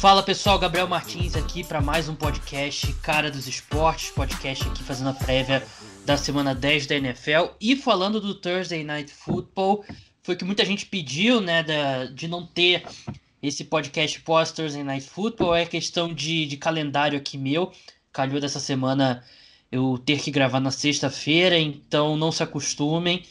[0.00, 5.10] Fala pessoal, Gabriel Martins aqui para mais um podcast Cara dos Esportes, podcast aqui fazendo
[5.10, 5.66] a prévia
[6.06, 9.84] da semana 10 da NFL e falando do Thursday Night Football.
[10.22, 12.84] Foi que muita gente pediu, né, da, de não ter
[13.42, 17.72] esse podcast pós Thursday Night Football, é questão de, de calendário aqui meu.
[18.12, 19.24] Calhou dessa semana
[19.70, 23.24] eu ter que gravar na sexta-feira, então não se acostumem.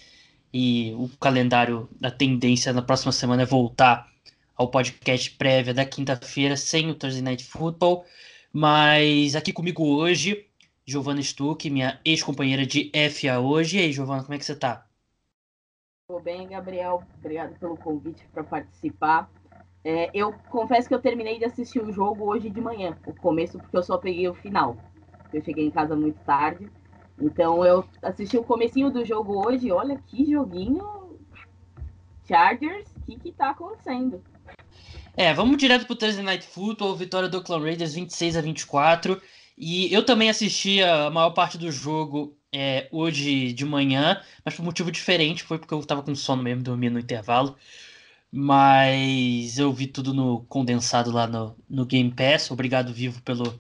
[0.54, 4.08] E o calendário, a tendência na próxima semana é voltar
[4.56, 8.06] ao podcast prévia da quinta-feira sem o Thursday Night Football.
[8.52, 10.48] Mas aqui comigo hoje,
[10.86, 13.78] Giovana Stuck, minha ex-companheira de FA hoje.
[13.78, 14.88] E aí, Giovana, como é que você tá?
[16.08, 17.04] Tudo bem, Gabriel.
[17.20, 19.30] Obrigado pelo convite para participar.
[19.84, 23.58] É, eu confesso que eu terminei de assistir o jogo hoje de manhã, o começo,
[23.58, 24.78] porque eu só peguei o final.
[25.34, 26.70] Eu cheguei em casa muito tarde.
[27.20, 29.72] Então eu assisti o comecinho do jogo hoje.
[29.72, 30.98] Olha que joguinho.
[32.28, 34.22] Chargers, o que, que tá acontecendo?
[35.16, 39.20] É, vamos direto pro Thursday Night Football, vitória do Oakland Raiders 26 a 24.
[39.58, 44.64] E eu também assisti a maior parte do jogo é, hoje de manhã, mas por
[44.64, 47.56] motivo diferente, foi porque eu tava com sono mesmo, dormi no intervalo.
[48.32, 52.52] Mas eu vi tudo no condensado lá no, no Game Pass.
[52.52, 53.58] Obrigado, Vivo, pelo,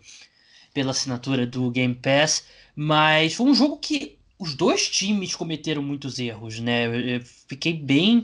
[0.78, 2.45] pela assinatura do Game Pass.
[2.75, 7.16] Mas foi um jogo que os dois times cometeram muitos erros, né?
[7.16, 8.23] Eu fiquei bem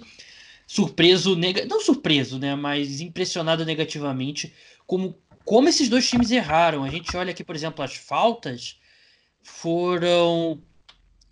[0.68, 1.66] surpreso, neg...
[1.66, 4.54] não surpreso, né, mas impressionado negativamente
[4.86, 6.84] como como esses dois times erraram.
[6.84, 8.80] A gente olha aqui, por exemplo, as faltas
[9.42, 10.62] foram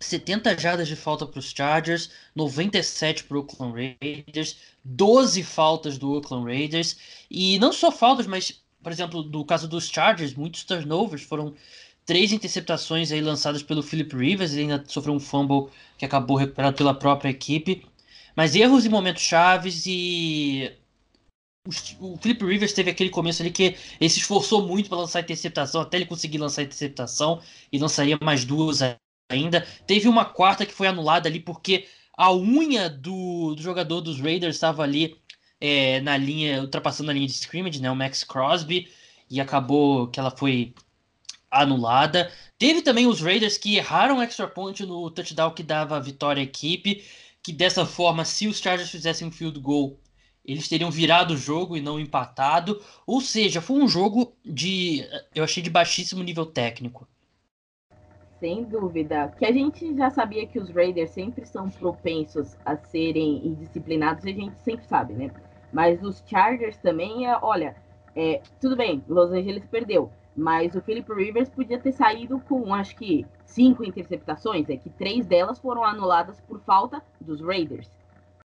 [0.00, 6.12] 70 jardas de falta para os Chargers, 97 para o Oakland Raiders, 12 faltas do
[6.12, 6.96] Oakland Raiders,
[7.30, 11.54] e não só faltas, mas, por exemplo, do caso dos Chargers, muitos turnovers, foram
[12.04, 16.76] três interceptações aí lançadas pelo Philip Rivers, ele ainda sofreu um fumble que acabou recuperado
[16.76, 17.86] pela própria equipe.
[18.34, 20.72] Mas erros em momentos chaves e.
[22.00, 25.80] O Philip Rivers teve aquele começo ali que ele se esforçou muito para lançar interceptação,
[25.80, 27.40] até ele conseguir lançar interceptação
[27.70, 28.80] e lançaria mais duas
[29.30, 29.64] ainda.
[29.86, 31.86] Teve uma quarta que foi anulada ali porque
[32.16, 35.21] a unha do, do jogador dos Raiders estava ali
[35.62, 38.88] é, na linha, ultrapassando a linha de scrimmage, né, o Max Crosby,
[39.30, 40.74] e acabou que ela foi
[41.48, 42.32] anulada.
[42.58, 46.40] Teve também os Raiders que erraram o extra point no touchdown que dava a vitória
[46.40, 47.04] à equipe
[47.42, 49.98] que dessa forma, se os Chargers fizessem um field goal,
[50.44, 52.80] eles teriam virado o jogo e não empatado.
[53.06, 57.06] Ou seja, foi um jogo de, eu achei de baixíssimo nível técnico.
[58.38, 59.28] Sem dúvida.
[59.38, 64.28] Que a gente já sabia que os Raiders sempre são propensos a serem indisciplinados, a
[64.28, 65.30] gente sempre sabe, né?
[65.72, 67.74] Mas os Chargers também, é, olha,
[68.14, 72.94] é, tudo bem, Los Angeles perdeu, mas o Philip Rivers podia ter saído com, acho
[72.96, 77.90] que, cinco interceptações, é que três delas foram anuladas por falta dos Raiders.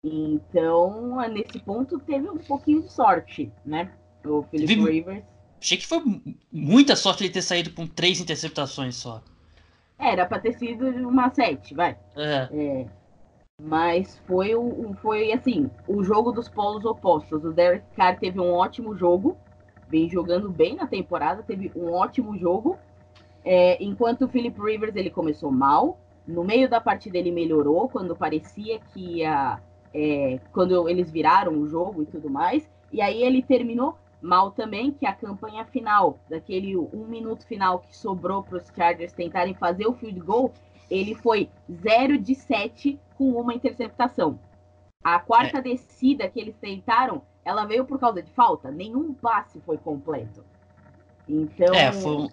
[0.03, 3.91] Então, nesse ponto, teve um pouquinho de sorte, né?
[4.25, 5.23] O Philip Rivers.
[5.61, 6.01] Achei que foi
[6.51, 9.23] muita sorte ele ter saído com três interceptações só.
[9.97, 11.97] Era pra ter sido uma sete, vai.
[12.17, 12.49] É.
[12.51, 12.87] é.
[13.65, 17.45] Mas foi, um, foi assim, o jogo dos polos opostos.
[17.45, 19.37] O Derek Carr teve um ótimo jogo,
[19.87, 22.77] vem jogando bem na temporada, teve um ótimo jogo.
[23.45, 25.97] É, enquanto o Philip Rivers ele começou mal,
[26.27, 29.61] no meio da partida ele melhorou, quando parecia que ia.
[29.93, 32.69] É, quando eles viraram o jogo e tudo mais.
[32.91, 37.95] E aí ele terminou mal também, que a campanha final, daquele um minuto final que
[37.95, 40.51] sobrou para os Chargers tentarem fazer o field goal,
[40.93, 44.39] ele foi 0 de 7 com uma interceptação.
[45.03, 45.61] A quarta é.
[45.61, 48.69] descida que eles tentaram, ela veio por causa de falta.
[48.69, 50.45] Nenhum passe foi completo.
[51.27, 51.73] Então.
[51.73, 52.29] É, foi,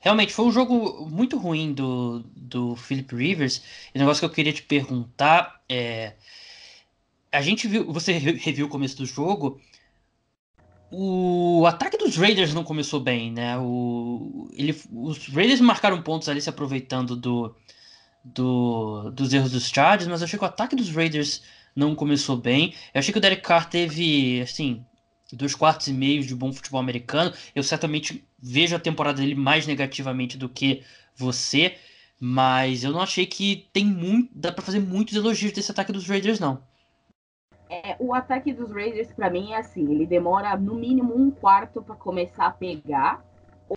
[0.00, 3.62] realmente foi um jogo muito ruim do, do Philip Rivers.
[3.94, 6.14] E o negócio que eu queria te perguntar é.
[7.30, 7.92] A gente viu.
[7.92, 9.60] Você reviu o começo do jogo.
[10.90, 13.56] O ataque dos Raiders não começou bem, né?
[13.58, 17.54] O, ele, os Raiders marcaram pontos ali se aproveitando do,
[18.24, 21.42] do, dos erros dos Chargers, mas eu achei que o ataque dos Raiders
[21.74, 22.74] não começou bem.
[22.94, 24.84] Eu achei que o Derek Carr teve, assim,
[25.32, 27.32] dois quartos e meio de bom futebol americano.
[27.54, 30.82] Eu certamente vejo a temporada dele mais negativamente do que
[31.16, 31.76] você,
[32.20, 36.06] mas eu não achei que tem muito, dá para fazer muitos elogios desse ataque dos
[36.06, 36.62] Raiders não.
[37.68, 41.80] É, o ataque dos Raiders para mim é assim, ele demora no mínimo um quarto
[41.80, 43.24] para começar a pegar,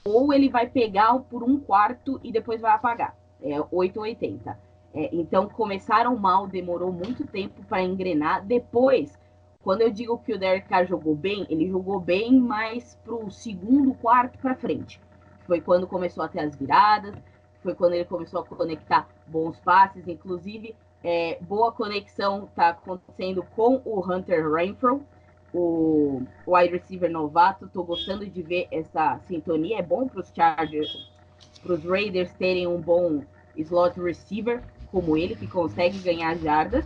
[0.03, 3.15] ou ele vai pegar por um quarto e depois vai apagar.
[3.45, 4.59] É 8 ou 80.
[4.93, 8.45] É, então começaram mal, demorou muito tempo para engrenar.
[8.45, 9.17] Depois
[9.61, 13.95] quando eu digo que o Derek Carr jogou bem, ele jogou bem mais pro segundo
[13.95, 15.01] quarto para frente.
[15.47, 17.15] Foi quando começou a ter as viradas,
[17.63, 20.75] foi quando ele começou a conectar bons passes, inclusive
[21.07, 25.05] É, boa conexão está acontecendo com o Hunter Renfro,
[25.53, 27.65] o wide receiver novato.
[27.65, 29.77] Estou gostando de ver essa sintonia.
[29.79, 31.11] É bom para os Chargers,
[31.61, 33.21] para os Raiders terem um bom
[33.57, 36.85] slot receiver como ele, que consegue ganhar jardas.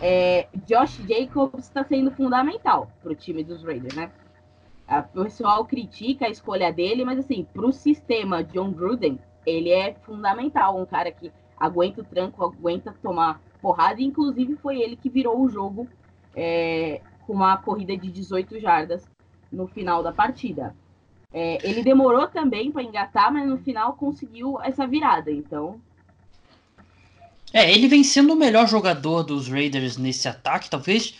[0.00, 4.10] É, Josh Jacobs está sendo fundamental para o time dos Raiders, né?
[5.14, 9.94] O pessoal critica a escolha dele, mas assim, para o sistema John Gruden, ele é
[10.02, 10.80] fundamental.
[10.80, 14.02] Um cara que aguenta o tranco, aguenta tomar porrada.
[14.02, 15.86] Inclusive, foi ele que virou o jogo
[16.34, 19.08] é, com uma corrida de 18 jardas
[19.52, 20.74] no final da partida.
[21.32, 25.30] É, ele demorou também para engatar, mas no final conseguiu essa virada.
[25.30, 25.80] Então.
[27.52, 31.14] É, ele vem sendo o melhor jogador dos Raiders nesse ataque, talvez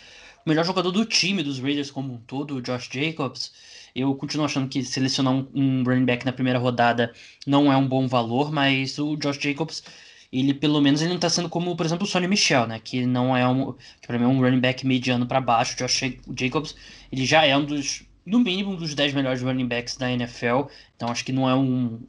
[0.45, 3.51] o melhor jogador do time dos Raiders como um todo, o Josh Jacobs.
[3.93, 7.13] Eu continuo achando que selecionar um, um running back na primeira rodada
[7.45, 9.83] não é um bom valor, mas o Josh Jacobs,
[10.31, 12.79] ele pelo menos ele não tá sendo como, por exemplo, o Sonny Michel, né?
[12.81, 13.73] Que não é um.
[14.01, 15.75] Que pra mim é um running back mediano para baixo.
[15.75, 16.01] O Josh
[16.39, 16.75] Jacobs,
[17.11, 18.03] ele já é um dos.
[18.25, 20.69] No mínimo, um dos 10 melhores running backs da NFL.
[20.95, 21.99] Então acho que não é um,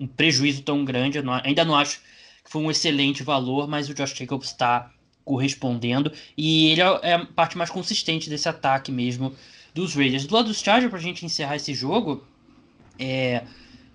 [0.00, 1.20] um prejuízo tão grande.
[1.20, 2.00] Não, ainda não acho
[2.48, 4.90] foi um excelente valor, mas o Josh Jacobs está
[5.24, 6.10] correspondendo.
[6.36, 9.34] E ele é, é a parte mais consistente desse ataque mesmo
[9.74, 10.26] dos Raiders.
[10.26, 12.26] Do lado dos Chargers, pra gente encerrar esse jogo,
[12.98, 13.44] é.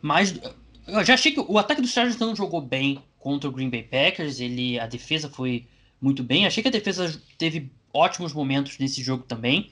[0.01, 0.39] Mais.
[0.87, 3.83] Eu já achei que o ataque dos Chargers não jogou bem contra o Green Bay
[3.83, 4.39] Packers.
[4.39, 5.65] Ele, a defesa foi
[5.99, 6.45] muito bem.
[6.45, 9.71] Achei que a defesa teve ótimos momentos nesse jogo também.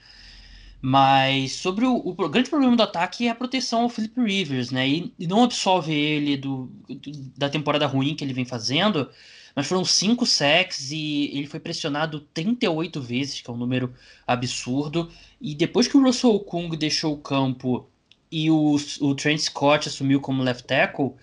[0.82, 4.88] Mas sobre o, o grande problema do ataque é a proteção ao Philip Rivers, né?
[4.88, 9.10] E, e não absolve ele do, do, da temporada ruim que ele vem fazendo
[9.56, 13.94] mas foram cinco sacks e ele foi pressionado 38 vezes, que é um número
[14.26, 15.10] absurdo.
[15.40, 17.88] E depois que o Russell Kung deixou o campo
[18.32, 21.14] e o, o Trent Scott assumiu como left tackle,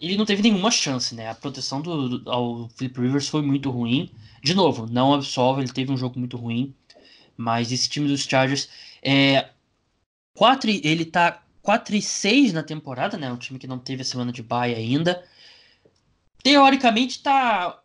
[0.00, 1.28] ele não teve nenhuma chance, né?
[1.28, 4.10] A proteção do, do, ao Philip Rivers foi muito ruim.
[4.42, 6.74] De novo, não absolve, ele teve um jogo muito ruim.
[7.42, 8.68] Mas esse time dos Chargers
[9.02, 9.48] é.
[10.34, 13.30] 4, ele tá 4 e 6 na temporada, né?
[13.30, 15.22] Um time que não teve a semana de bye ainda
[16.42, 17.80] teoricamente tá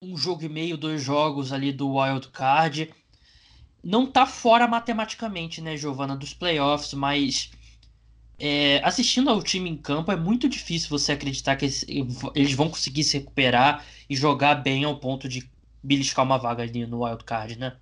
[0.00, 2.92] um jogo e meio, dois jogos ali do wild card.
[3.82, 7.50] Não tá fora matematicamente, né, Giovana, dos playoffs, mas
[8.38, 11.84] é, assistindo ao time em campo é muito difícil você acreditar que eles,
[12.34, 15.48] eles, vão conseguir se recuperar e jogar bem ao ponto de
[15.82, 17.76] beliscar uma vaga ali no wild card, né?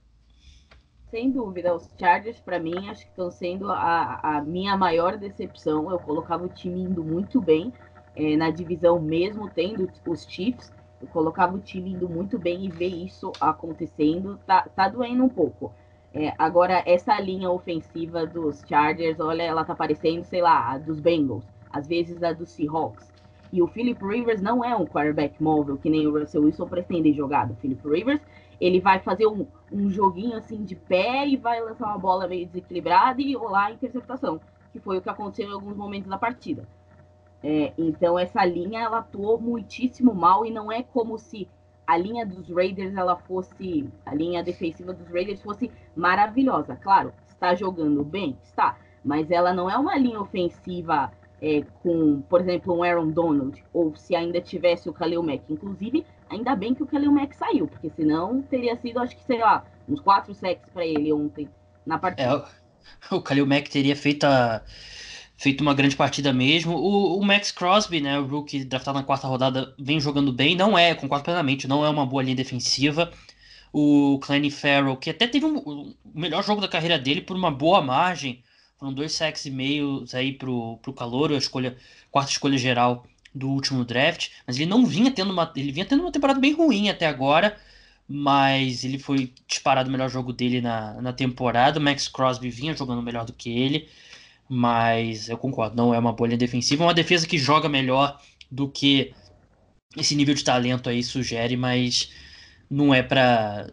[1.11, 5.91] Sem dúvida, os Chargers para mim acho que estão sendo a, a minha maior decepção.
[5.91, 7.73] Eu colocava o time indo muito bem,
[8.17, 10.73] é, na divisão, mesmo tendo os Chiefs.
[11.01, 15.29] Eu colocava o time indo muito bem e ver isso acontecendo tá, tá doendo um
[15.29, 15.73] pouco.
[16.13, 20.99] É, agora, essa linha ofensiva dos Chargers, olha, ela tá parecendo, sei lá, a dos
[20.99, 23.13] Bengals, às vezes a dos Seahawks.
[23.53, 27.13] E o Philip Rivers não é um quarterback móvel, que nem o Russell Wilson pretende
[27.13, 27.51] jogar.
[27.51, 28.21] O Philip Rivers,
[28.61, 32.47] ele vai fazer um, um joguinho assim de pé e vai lançar uma bola meio
[32.47, 34.41] desequilibrada e rolar a interceptação,
[34.73, 36.67] que foi o que aconteceu em alguns momentos da partida.
[37.43, 41.49] É, então essa linha ela atuou muitíssimo mal e não é como se
[41.87, 46.77] a linha dos Raiders ela fosse a linha defensiva dos Raiders fosse maravilhosa.
[46.77, 51.13] Claro, está jogando bem, está, mas ela não é uma linha ofensiva
[51.47, 55.45] é, com, por exemplo, um Aaron Donald ou se ainda tivesse o Khalil Mack.
[55.49, 59.39] Inclusive, ainda bem que o Khalil Mack saiu, porque senão teria sido, acho que sei
[59.39, 61.49] lá, uns quatro sacks para ele ontem
[61.87, 62.45] na partida.
[63.11, 64.61] É, o Khalil Mack teria feito a
[65.37, 66.75] feito uma grande partida mesmo.
[66.75, 70.57] O, o, Max Crosby, né, o rookie draftado na quarta rodada, vem jogando bem.
[70.57, 73.13] Não é, concordo plenamente, não é uma boa linha defensiva.
[73.73, 77.51] O Clanny Farrell, que até teve um, o melhor jogo da carreira dele por uma
[77.51, 78.43] boa margem.
[78.79, 81.77] Foram dois sacks e meios aí pro, pro calor, a escolha,
[82.11, 84.31] quarta escolha geral do último draft.
[84.47, 85.51] Mas ele não vinha tendo uma.
[85.57, 87.57] Ele vinha tendo uma temporada bem ruim até agora.
[88.09, 91.81] Mas ele foi disparado o melhor jogo dele na, na temporada.
[91.81, 93.89] O Max Crosby vinha jogando melhor do que ele.
[94.49, 98.69] Mas eu concordo, não é uma bolha defensiva, é uma defesa que joga melhor do
[98.69, 99.13] que
[99.97, 102.11] esse nível de talento aí sugere, mas
[102.71, 103.73] não é para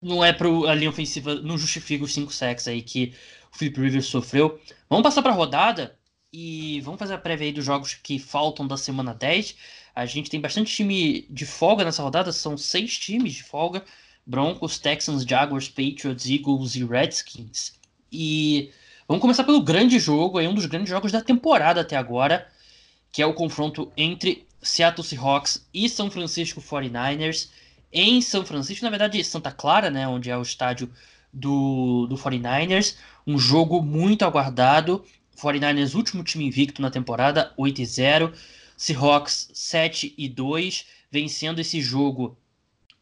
[0.00, 3.14] não é para a linha ofensiva, não justifica os 5 sacks aí que
[3.58, 4.60] Philip Rivers sofreu.
[4.88, 5.96] Vamos passar para a rodada
[6.32, 9.56] e vamos fazer a prévia aí dos jogos que faltam da semana 10.
[9.94, 13.84] A gente tem bastante time de folga nessa rodada, são seis times de folga:
[14.24, 17.72] Broncos, Texans, Jaguars, Patriots, Eagles e Redskins.
[18.10, 18.70] E
[19.08, 22.46] Vamos começar pelo grande jogo, aí um dos grandes jogos da temporada até agora,
[23.10, 27.48] que é o confronto entre Seattle Seahawks e São Francisco 49ers.
[27.90, 30.92] Em São Francisco, na verdade, Santa Clara, né, onde é o estádio
[31.32, 32.96] do, do 49ers.
[33.26, 35.04] Um jogo muito aguardado.
[35.36, 38.32] 49ers, último time invicto na temporada, 8 e 0.
[38.76, 42.36] Seahawks 7 e 2, vencendo esse jogo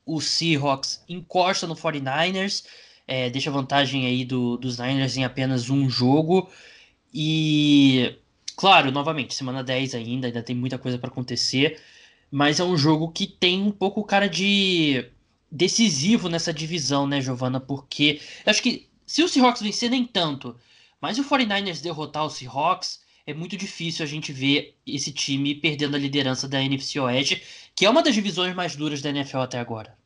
[0.06, 2.64] o Seahawks encosta no 49ers,
[3.08, 6.48] é, deixa vantagem aí do, dos Niners em apenas um jogo.
[7.12, 8.16] E,
[8.56, 11.80] claro, novamente, semana 10 ainda, ainda tem muita coisa para acontecer,
[12.30, 15.04] mas é um jogo que tem um pouco cara de
[15.50, 17.60] decisivo nessa divisão, né, Giovana?
[17.60, 20.56] Porque acho que se o Seahawks vencer, nem tanto,
[21.00, 25.96] mas o 49ers derrotar o Seahawks, é muito difícil a gente ver esse time perdendo
[25.96, 27.42] a liderança da NFC Oeste,
[27.74, 29.96] que é uma das divisões mais duras da NFL até agora.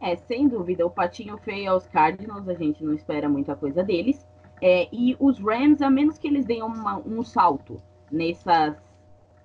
[0.00, 4.24] É, sem dúvida, o patinho feio aos Cardinals, a gente não espera muita coisa deles.
[4.60, 8.76] É, e os Rams, a menos que eles deem uma, um salto nessas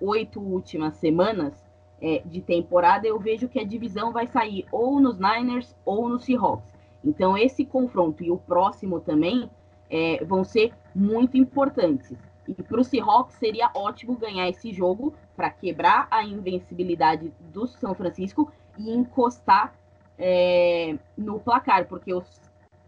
[0.00, 1.63] oito últimas semanas
[2.04, 6.24] é, de temporada, eu vejo que a divisão vai sair ou nos Niners ou nos
[6.24, 6.70] Seahawks.
[7.02, 9.50] Então, esse confronto e o próximo também
[9.88, 12.12] é, vão ser muito importantes.
[12.46, 17.94] E para o Seahawks seria ótimo ganhar esse jogo para quebrar a invencibilidade do São
[17.94, 19.74] Francisco e encostar
[20.18, 22.22] é, no placar, porque o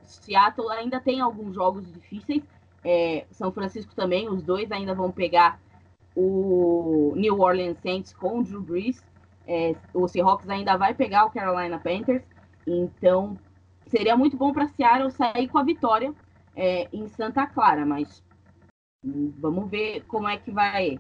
[0.05, 2.43] Seattle ainda tem alguns jogos difíceis.
[2.85, 5.59] É, São Francisco também, os dois ainda vão pegar
[6.17, 9.05] o New Orleans Saints com o Drew Brees.
[9.47, 12.25] É, o Seahawks ainda vai pegar o Carolina Panthers.
[12.67, 13.39] Então,
[13.87, 16.13] seria muito bom para Seattle sair com a vitória
[16.57, 18.25] é, em Santa Clara, mas
[19.05, 20.99] vamos ver como é que vai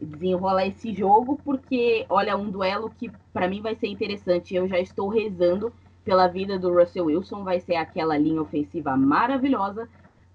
[0.00, 4.54] desenrolar esse jogo, porque olha, um duelo que para mim vai ser interessante.
[4.54, 5.72] Eu já estou rezando
[6.04, 9.88] pela vida do Russell Wilson, vai ser aquela linha ofensiva maravilhosa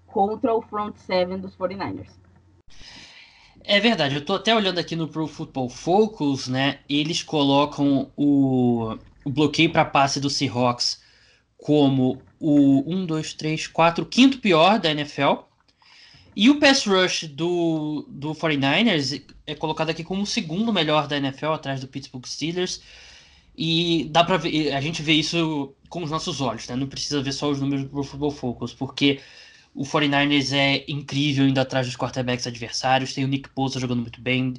[0.06, 2.18] contra o front seven dos 49ers.
[3.64, 6.80] É verdade, eu tô até olhando aqui no Pro Football Focus, né?
[6.88, 11.00] Eles colocam o, o bloqueio para passe do Seahawks
[11.56, 15.42] como o 1, 2, 3, 4, quinto pior da NFL.
[16.34, 21.16] E o pass rush do, do 49ers é colocado aqui como o segundo melhor da
[21.16, 22.80] NFL, atrás do Pittsburgh Steelers.
[23.56, 26.76] E dá para ver, a gente vê isso com os nossos olhos, né?
[26.76, 29.20] Não precisa ver só os números do Football Focus, porque
[29.80, 33.14] o 49ers é incrível indo atrás dos quarterbacks adversários.
[33.14, 34.52] Tem o Nick Bosa jogando muito bem,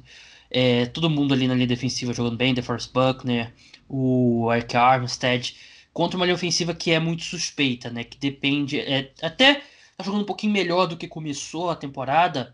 [0.50, 3.54] é, todo mundo ali na linha defensiva jogando bem, DeForest Buckner,
[3.88, 5.56] o Eric Armstead
[5.92, 8.02] contra uma linha ofensiva que é muito suspeita, né?
[8.02, 8.80] Que depende.
[8.80, 9.62] É, até
[9.96, 12.52] tá jogando um pouquinho melhor do que começou a temporada,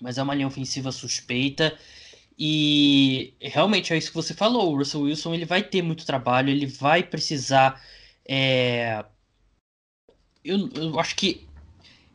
[0.00, 1.76] mas é uma linha ofensiva suspeita.
[2.38, 4.72] E realmente é isso que você falou.
[4.72, 7.82] O Russell Wilson ele vai ter muito trabalho, ele vai precisar.
[8.26, 9.04] É...
[10.42, 11.47] Eu, eu acho que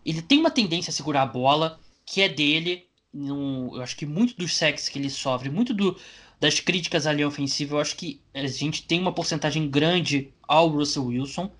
[0.05, 2.85] ele tem uma tendência a segurar a bola, que é dele.
[3.13, 5.95] No, eu acho que muito dos sacks que ele sofre, muito do,
[6.39, 10.67] das críticas à linha ofensiva, eu acho que a gente tem uma porcentagem grande ao
[10.67, 11.51] Russell Wilson,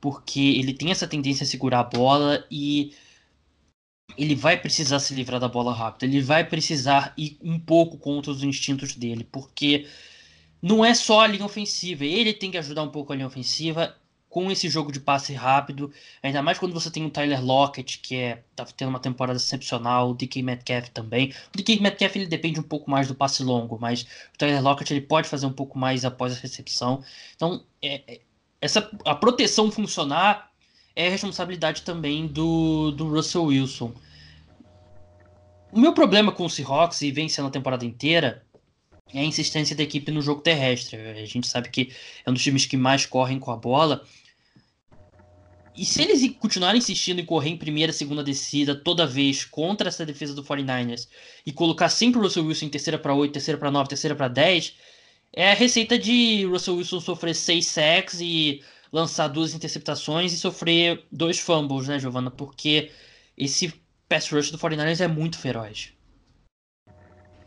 [0.00, 2.92] porque ele tem essa tendência a segurar a bola e
[4.16, 8.30] ele vai precisar se livrar da bola rápido, ele vai precisar ir um pouco contra
[8.30, 9.86] os instintos dele, porque
[10.62, 13.96] não é só a linha ofensiva, ele tem que ajudar um pouco a linha ofensiva
[14.30, 18.14] com esse jogo de passe rápido, ainda mais quando você tem o Tyler Lockett, que
[18.14, 21.34] é, tá tendo uma temporada excepcional, o DK Metcalf também.
[21.52, 24.94] O DK Metcalf ele depende um pouco mais do passe longo, mas o Tyler Lockett
[24.94, 27.02] ele pode fazer um pouco mais após a recepção.
[27.34, 28.20] Então, é, é
[28.60, 30.50] essa, a proteção funcionar
[30.94, 33.92] é responsabilidade também do, do Russell Wilson.
[35.72, 38.44] O meu problema com o Seahawks, e vem sendo a temporada inteira,
[39.12, 40.96] é a insistência da equipe no jogo terrestre.
[40.96, 41.92] A gente sabe que
[42.24, 44.04] é um dos times que mais correm com a bola.
[45.80, 50.04] E se eles continuarem insistindo em correr em primeira, segunda descida toda vez contra essa
[50.04, 51.08] defesa do 49ers
[51.46, 54.28] e colocar sempre o Russell Wilson em terceira para 8, terceira para 9, terceira para
[54.28, 54.74] 10,
[55.32, 61.02] é a receita de Russell Wilson sofrer 6 sacks e lançar duas interceptações e sofrer
[61.10, 62.30] dois fumbles, né, Giovana?
[62.30, 62.90] Porque
[63.34, 63.72] esse
[64.06, 65.94] pass rush do 49ers é muito feroz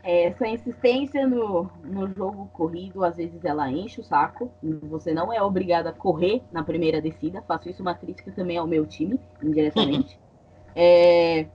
[0.04, 4.50] essa insistência no, no jogo corrido, às vezes ela enche o saco.
[4.82, 7.42] Você não é obrigado a correr na primeira descida.
[7.42, 10.18] Faço isso uma crítica também ao meu time, indiretamente.
[10.76, 11.46] é,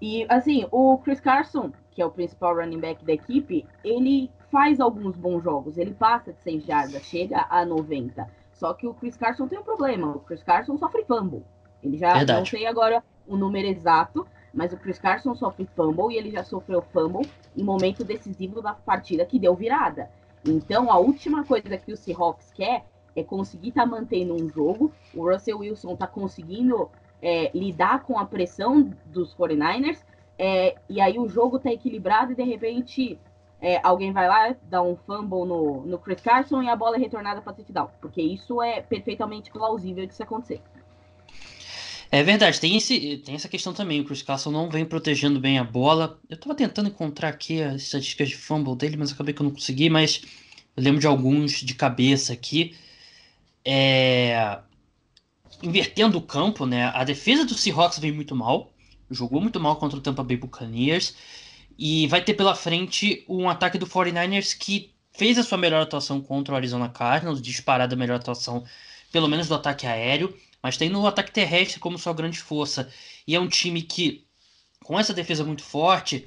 [0.00, 4.78] e assim, o Chris Carson, que é o principal running back da equipe, ele faz
[4.78, 5.76] alguns bons jogos.
[5.76, 8.24] Ele passa de 100 jardas, chega a 90.
[8.52, 10.10] Só que o Chris Carson tem um problema.
[10.10, 11.42] O Chris Carson sofre fumble.
[11.82, 12.38] Ele já Verdade.
[12.38, 16.42] não sei agora o número exato, mas o Chris Carson sofre fumble e ele já
[16.42, 20.10] sofreu fumble em momento decisivo da partida que deu virada.
[20.44, 24.92] Então, a última coisa que o Seahawks quer é conseguir estar tá mantendo um jogo.
[25.14, 26.90] O Russell Wilson está conseguindo
[27.20, 30.02] é, lidar com a pressão dos 49ers.
[30.38, 33.18] É, e aí o jogo está equilibrado e de repente
[33.60, 36.98] é, alguém vai lá, dá um fumble no, no Chris Carson e a bola é
[36.98, 37.90] retornada para touchdown.
[38.00, 40.62] Porque isso é perfeitamente plausível de se acontecer.
[42.12, 44.00] É verdade, tem, esse, tem essa questão também.
[44.00, 46.18] O Chris Carson não vem protegendo bem a bola.
[46.28, 49.52] Eu tava tentando encontrar aqui as estatísticas de fumble dele, mas acabei que eu não
[49.52, 49.88] consegui.
[49.88, 50.22] Mas
[50.76, 52.76] Eu lembro de alguns de cabeça aqui.
[53.64, 54.58] É...
[55.62, 56.86] Invertendo o campo, né?
[56.94, 58.72] A defesa do Seahawks vem muito mal.
[59.10, 61.14] Jogou muito mal contra o Tampa Bay Buccaneers.
[61.78, 66.20] E vai ter pela frente um ataque do 49ers que fez a sua melhor atuação
[66.20, 68.64] contra o Arizona Cardinals, disparada a melhor atuação,
[69.12, 72.90] pelo menos do ataque aéreo, mas tem no ataque terrestre como sua grande força.
[73.26, 74.24] E é um time que,
[74.84, 76.26] com essa defesa muito forte,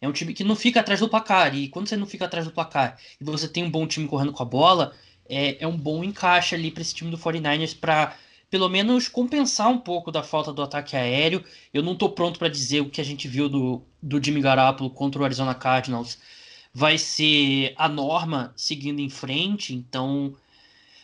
[0.00, 1.54] é um time que não fica atrás do placar.
[1.54, 4.32] E quando você não fica atrás do placar e você tem um bom time correndo
[4.32, 4.94] com a bola,
[5.28, 8.16] é, é um bom encaixe ali para esse time do 49ers para
[8.50, 11.44] pelo menos compensar um pouco da falta do ataque aéreo.
[11.72, 14.90] Eu não estou pronto para dizer o que a gente viu do, do Jimmy Garoppolo
[14.90, 16.18] contra o Arizona Cardinals
[16.72, 20.34] vai ser a norma seguindo em frente, então...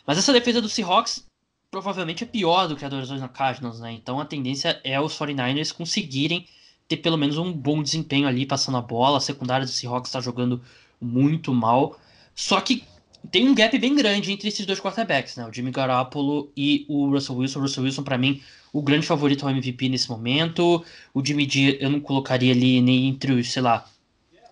[0.05, 1.26] Mas essa defesa do Seahawks
[1.71, 3.91] provavelmente é pior do que a do Arizona Cardinals, né?
[3.91, 6.47] Então a tendência é os 49ers conseguirem
[6.87, 9.17] ter pelo menos um bom desempenho ali passando a bola.
[9.17, 10.61] A secundária do Seahawks está jogando
[11.01, 11.99] muito mal.
[12.33, 12.83] Só que
[13.31, 15.45] tem um gap bem grande entre esses dois quarterbacks, né?
[15.45, 17.59] O Jimmy Garoppolo e o Russell Wilson.
[17.59, 20.83] O Russell Wilson, para mim, o grande favorito ao MVP nesse momento.
[21.13, 23.85] O Jimmy G eu não colocaria ali nem entre os, sei lá,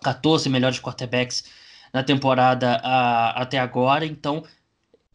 [0.02, 1.44] 14 melhores quarterbacks
[1.92, 4.04] na temporada a, até agora.
[4.04, 4.44] Então,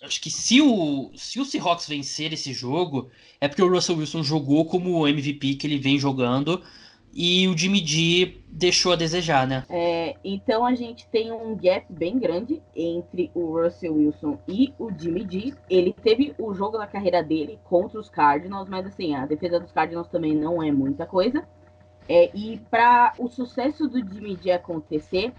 [0.02, 4.24] acho que se o, se o Seahawks vencer esse jogo, é porque o Russell Wilson
[4.24, 6.62] jogou como o MVP que ele vem jogando
[7.14, 9.66] e o Jimmy G deixou a desejar, né?
[9.70, 14.90] É, então a gente tem um gap bem grande entre o Russell Wilson e o
[14.98, 15.54] Jimmy G.
[15.70, 19.72] Ele teve o jogo da carreira dele contra os Cardinals, mas assim, a defesa dos
[19.72, 21.46] Cardinals também não é muita coisa.
[22.08, 25.34] É, e para o sucesso do Jimmy G acontecer,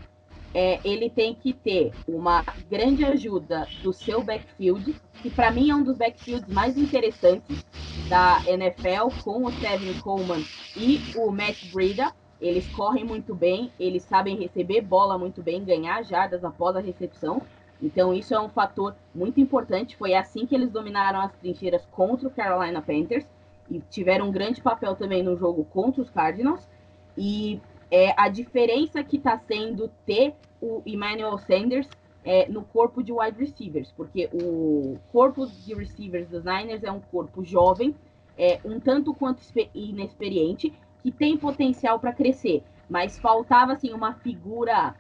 [0.55, 5.75] é, ele tem que ter uma grande ajuda do seu backfield, que para mim é
[5.75, 7.65] um dos backfields mais interessantes
[8.09, 10.45] da NFL, com o Kevin Coleman
[10.77, 12.13] e o Matt Breida.
[12.41, 17.41] Eles correm muito bem, eles sabem receber bola muito bem, ganhar jardas após a recepção.
[17.81, 19.97] Então isso é um fator muito importante.
[19.97, 23.25] Foi assim que eles dominaram as trincheiras contra o Carolina Panthers
[23.71, 26.69] e tiveram um grande papel também no jogo contra os Cardinals.
[27.17, 27.61] E
[27.93, 31.87] é, a diferença que está sendo ter o Emmanuel Sanders
[32.25, 37.01] é, no corpo de wide receivers, porque o corpo de receivers dos Niners é um
[37.01, 37.95] corpo jovem,
[38.39, 39.43] é, um tanto quanto
[39.75, 44.95] inexperiente, que tem potencial para crescer, mas faltava assim uma figura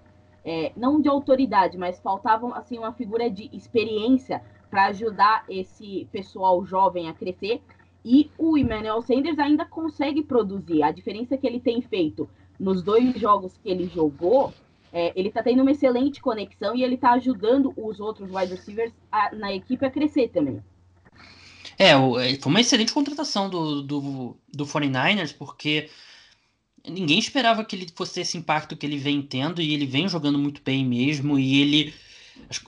[0.44, 6.62] é, não de autoridade, mas faltava assim uma figura de experiência para ajudar esse pessoal
[6.66, 7.62] jovem a crescer.
[8.04, 10.82] E o Emmanuel Sanders ainda consegue produzir.
[10.82, 14.52] A diferença que ele tem feito nos dois jogos que ele jogou,
[14.92, 18.92] é, ele está tendo uma excelente conexão e ele está ajudando os outros wide receivers
[19.10, 20.62] a, na equipe a crescer também.
[21.78, 25.88] É, é, foi uma excelente contratação do, do, do 49ers, porque
[26.86, 30.08] ninguém esperava que ele fosse ter esse impacto que ele vem tendo, e ele vem
[30.08, 31.94] jogando muito bem mesmo, e ele.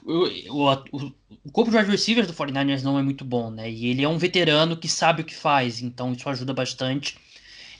[0.03, 3.69] O, o, o corpo de wide receivers do 49ers não é muito bom, né?
[3.69, 7.17] E ele é um veterano que sabe o que faz, então isso ajuda bastante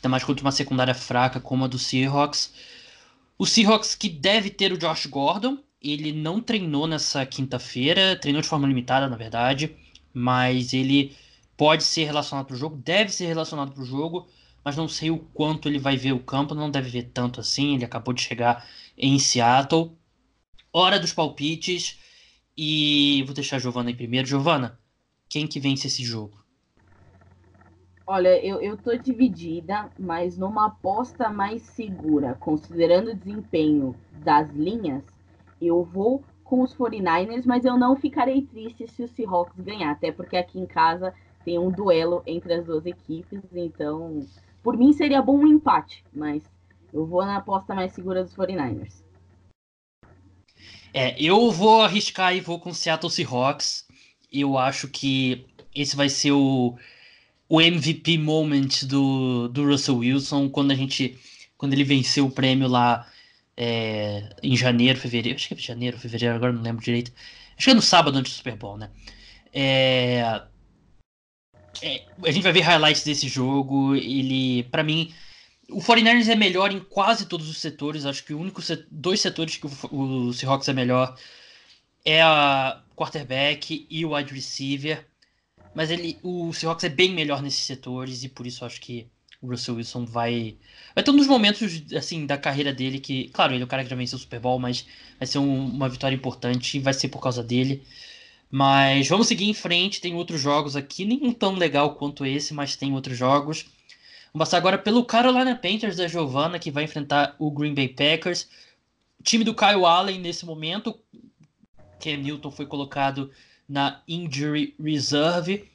[0.06, 2.54] ainda mais contra uma secundária fraca como a do Seahawks.
[3.38, 8.48] O Seahawks que deve ter o Josh Gordon, ele não treinou nessa quinta-feira, treinou de
[8.48, 9.76] forma limitada, na verdade,
[10.14, 11.16] mas ele
[11.58, 14.28] pode ser relacionado para o jogo, deve ser relacionado para o jogo,
[14.64, 17.76] mas não sei o quanto ele vai ver o campo, não deve ver tanto assim,
[17.76, 19.92] ele acabou de chegar em Seattle.
[20.72, 21.98] Hora dos palpites,
[22.58, 24.28] e vou deixar a Giovana aí primeiro.
[24.28, 24.80] Giovana,
[25.30, 26.45] quem que vence esse jogo?
[28.08, 35.04] Olha, eu, eu tô dividida, mas numa aposta mais segura, considerando o desempenho das linhas,
[35.60, 40.12] eu vou com os 49ers, mas eu não ficarei triste se o Seahawks ganhar, até
[40.12, 44.24] porque aqui em casa tem um duelo entre as duas equipes, então
[44.62, 46.44] por mim seria bom um empate, mas
[46.94, 49.04] eu vou na aposta mais segura dos 49ers.
[50.94, 53.86] É, eu vou arriscar e vou com o Seattle Seahawks.
[54.32, 56.76] Eu acho que esse vai ser o
[57.48, 61.18] o MVP moment do, do Russell Wilson quando a gente
[61.58, 63.08] quando ele venceu o prêmio lá
[63.56, 67.12] é, em janeiro, fevereiro, acho que é janeiro, fevereiro, agora não lembro direito.
[67.58, 68.90] Acho que é no sábado antes do Super Bowl, né?
[69.54, 70.42] É,
[71.82, 73.96] é, a gente vai ver highlights desse jogo.
[73.96, 75.14] Ele, para mim,
[75.70, 78.06] o 49ers é melhor em quase todos os setores.
[78.06, 81.18] Acho que o único dois setores que o, o Seahawks é melhor
[82.04, 85.06] é a quarterback e o wide receiver.
[85.76, 89.08] Mas ele, o Seahawks é bem melhor nesses setores e por isso acho que
[89.42, 90.56] o Russell Wilson vai.
[90.96, 93.84] Vai ter um dos momentos assim da carreira dele que, claro, ele é o cara
[93.84, 94.88] que já venceu o Super Bowl, mas
[95.20, 97.84] vai ser um, uma vitória importante e vai ser por causa dele.
[98.50, 102.76] Mas vamos seguir em frente, tem outros jogos aqui, nem tão legal quanto esse, mas
[102.78, 103.66] tem outros jogos.
[104.34, 108.48] Vamos passar agora pelo Carolina Panthers da Giovanna, que vai enfrentar o Green Bay Packers.
[109.24, 110.98] Time do Kyle Allen nesse momento
[112.00, 113.32] Cam Newton foi colocado
[113.68, 115.70] na injury reserve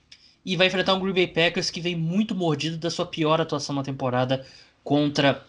[0.45, 3.75] e vai enfrentar um Green Bay Packers que vem muito mordido da sua pior atuação
[3.75, 4.47] na temporada
[4.83, 5.45] contra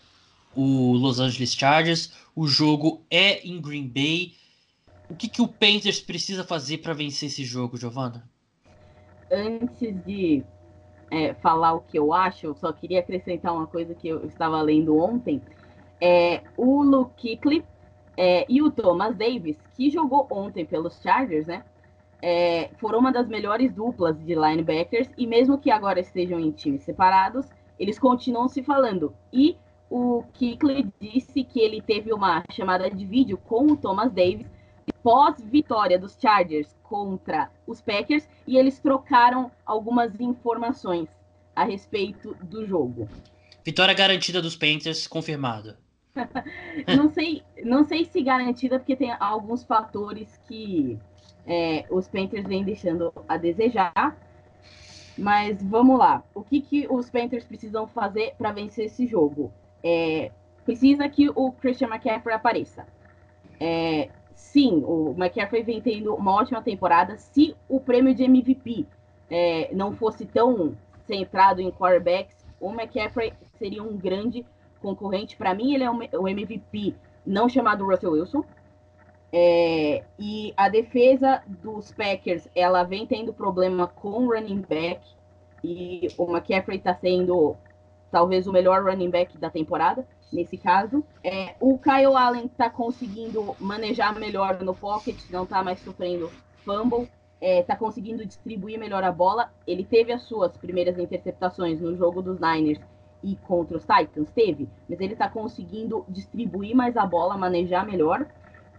[0.55, 2.13] o Los Angeles Chargers.
[2.35, 4.33] O jogo é em Green Bay.
[5.09, 8.23] O que, que o Panthers precisa fazer para vencer esse jogo, Giovana?
[9.31, 10.43] Antes de
[11.09, 14.61] é, falar o que eu acho, eu só queria acrescentar uma coisa que eu estava
[14.61, 15.41] lendo ontem.
[15.99, 17.63] É, o Luke Kuechly
[18.17, 21.63] é, e o Thomas Davis, que jogou ontem pelos Chargers, né?
[22.21, 26.83] É, foram uma das melhores duplas de linebackers e mesmo que agora estejam em times
[26.83, 27.47] separados,
[27.79, 29.13] eles continuam se falando.
[29.33, 29.57] E
[29.89, 34.47] o Kuechly disse que ele teve uma chamada de vídeo com o Thomas Davis
[35.03, 41.09] pós-vitória dos Chargers contra os Packers e eles trocaram algumas informações
[41.55, 43.07] a respeito do jogo.
[43.63, 45.75] Vitória garantida dos Panthers, confirmado.
[46.95, 50.97] não sei, não sei se garantida porque tem alguns fatores que
[51.45, 54.17] é, os Panthers vêm deixando a desejar.
[55.17, 56.23] Mas vamos lá.
[56.33, 59.51] O que, que os Panthers precisam fazer para vencer esse jogo?
[59.83, 60.31] É,
[60.63, 62.87] precisa que o Christian McCaffrey apareça.
[63.59, 67.17] É, sim, o McCaffrey vem tendo uma ótima temporada.
[67.17, 68.85] Se o prêmio de MVP
[69.29, 70.75] é, não fosse tão
[71.05, 74.45] centrado em quarterbacks, o McCaffrey seria um grande
[74.81, 75.35] concorrente.
[75.35, 78.43] Para mim, ele é o MVP não chamado Russell Wilson.
[79.33, 85.01] É, e a defesa dos Packers, ela vem tendo problema com running back.
[85.63, 87.55] E o McCaffrey está sendo
[88.11, 91.03] talvez o melhor running back da temporada nesse caso.
[91.23, 96.31] É, o Kyle Allen está conseguindo manejar melhor no pocket, não está mais sofrendo
[96.63, 99.51] fumble, está é, tá conseguindo distribuir melhor a bola.
[99.67, 102.79] Ele teve as suas primeiras interceptações no jogo dos Niners
[103.23, 108.25] e contra os Titans, teve, mas ele está conseguindo distribuir mais a bola, manejar melhor.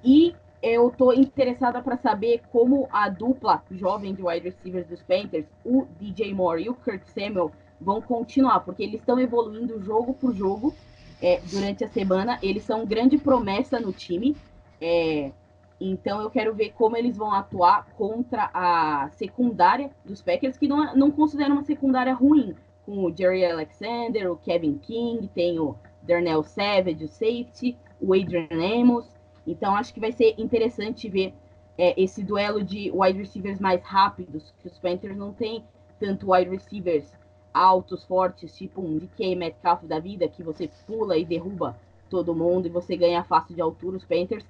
[0.04, 5.46] E eu estou interessada para saber como a dupla jovem de wide receivers dos Panthers,
[5.64, 10.32] o DJ Moore e o Kurt Samuel, vão continuar, porque eles estão evoluindo jogo por
[10.34, 10.72] jogo
[11.20, 12.38] é, durante a semana.
[12.42, 14.36] Eles são grande promessa no time.
[14.80, 15.32] É,
[15.80, 20.94] então eu quero ver como eles vão atuar contra a secundária dos Packers, que não,
[20.94, 22.54] não uma secundária ruim.
[22.86, 28.48] Com o Jerry Alexander, o Kevin King, tem o Darnell Savage, o safety, o Adrian
[28.50, 29.06] Amos.
[29.46, 31.34] Então acho que vai ser interessante ver
[31.76, 35.64] é, esse duelo de wide receivers mais rápidos, que os Panthers não têm
[35.98, 37.12] tanto wide receivers
[37.52, 41.76] altos, fortes, tipo um DK Metcalf da vida, que você pula e derruba
[42.08, 43.96] todo mundo e você ganha fácil de altura.
[43.96, 44.44] Os Panthers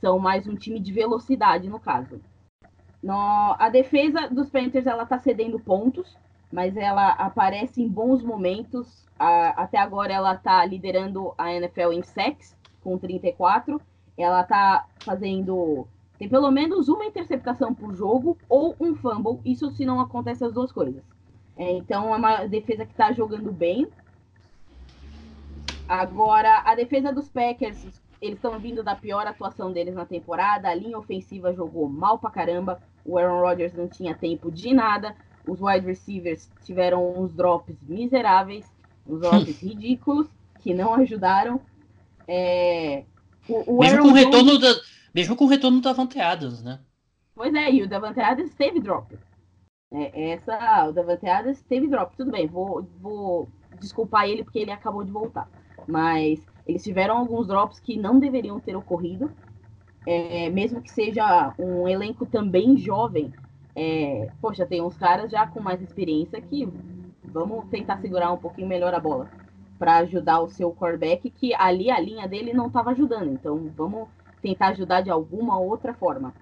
[0.00, 2.20] são mais um time de velocidade, no caso.
[3.02, 6.16] No, a defesa dos Panthers ela tá cedendo pontos,
[6.50, 9.04] mas ela aparece em bons momentos.
[9.18, 13.80] A, até agora ela tá liderando a NFL em sacks, com 34.
[14.16, 15.86] Ela tá fazendo.
[16.18, 19.40] Tem pelo menos uma interceptação por jogo ou um fumble.
[19.44, 21.02] Isso se não acontece as duas coisas.
[21.56, 23.86] É, então é uma defesa que está jogando bem.
[25.86, 27.84] Agora, a defesa dos Packers,
[28.20, 30.68] eles estão vindo da pior atuação deles na temporada.
[30.68, 32.80] A linha ofensiva jogou mal pra caramba.
[33.04, 35.14] O Aaron Rodgers não tinha tempo de nada.
[35.46, 38.66] Os wide receivers tiveram uns drops miseráveis,
[39.06, 40.26] uns drops ridículos,
[40.60, 41.60] que não ajudaram.
[42.26, 43.04] É,
[43.48, 44.74] o, o mesmo, com o retorno da,
[45.14, 46.80] mesmo com o retorno do Davante Adams, né?
[47.34, 49.16] Pois é, e o Davante Adams teve drop.
[49.92, 53.48] É, essa, o Davante Adams teve drop, tudo bem, vou, vou
[53.80, 55.48] desculpar ele porque ele acabou de voltar.
[55.86, 59.30] Mas eles tiveram alguns drops que não deveriam ter ocorrido,
[60.06, 63.32] é, mesmo que seja um elenco também jovem.
[63.76, 66.68] É, poxa, tem uns caras já com mais experiência que
[67.24, 69.28] vamos tentar segurar um pouquinho melhor a bola
[69.78, 73.32] para ajudar o seu quarterback, que ali a linha dele não estava ajudando.
[73.32, 74.08] Então vamos
[74.40, 76.34] tentar ajudar de alguma outra forma.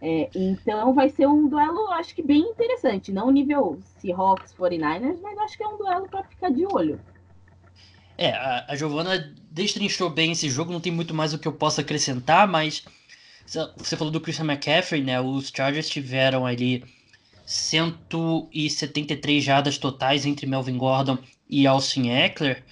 [0.00, 3.12] É, então vai ser um duelo, acho que bem interessante.
[3.12, 7.00] Não nível Seahawks 49ers, mas acho que é um duelo para ficar de olho.
[8.16, 11.52] É, a, a Giovana destrinchou bem esse jogo, não tem muito mais o que eu
[11.52, 12.84] possa acrescentar, mas
[13.76, 15.20] você falou do Christian McCaffrey, né?
[15.20, 16.84] Os Chargers tiveram ali
[17.46, 22.62] 173 jadas totais entre Melvin Gordon e Austin Eckler.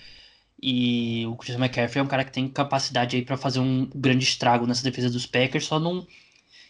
[0.63, 4.25] E o Christian McCaffrey é um cara que tem capacidade aí para fazer um grande
[4.25, 6.07] estrago nessa defesa dos Packers, só não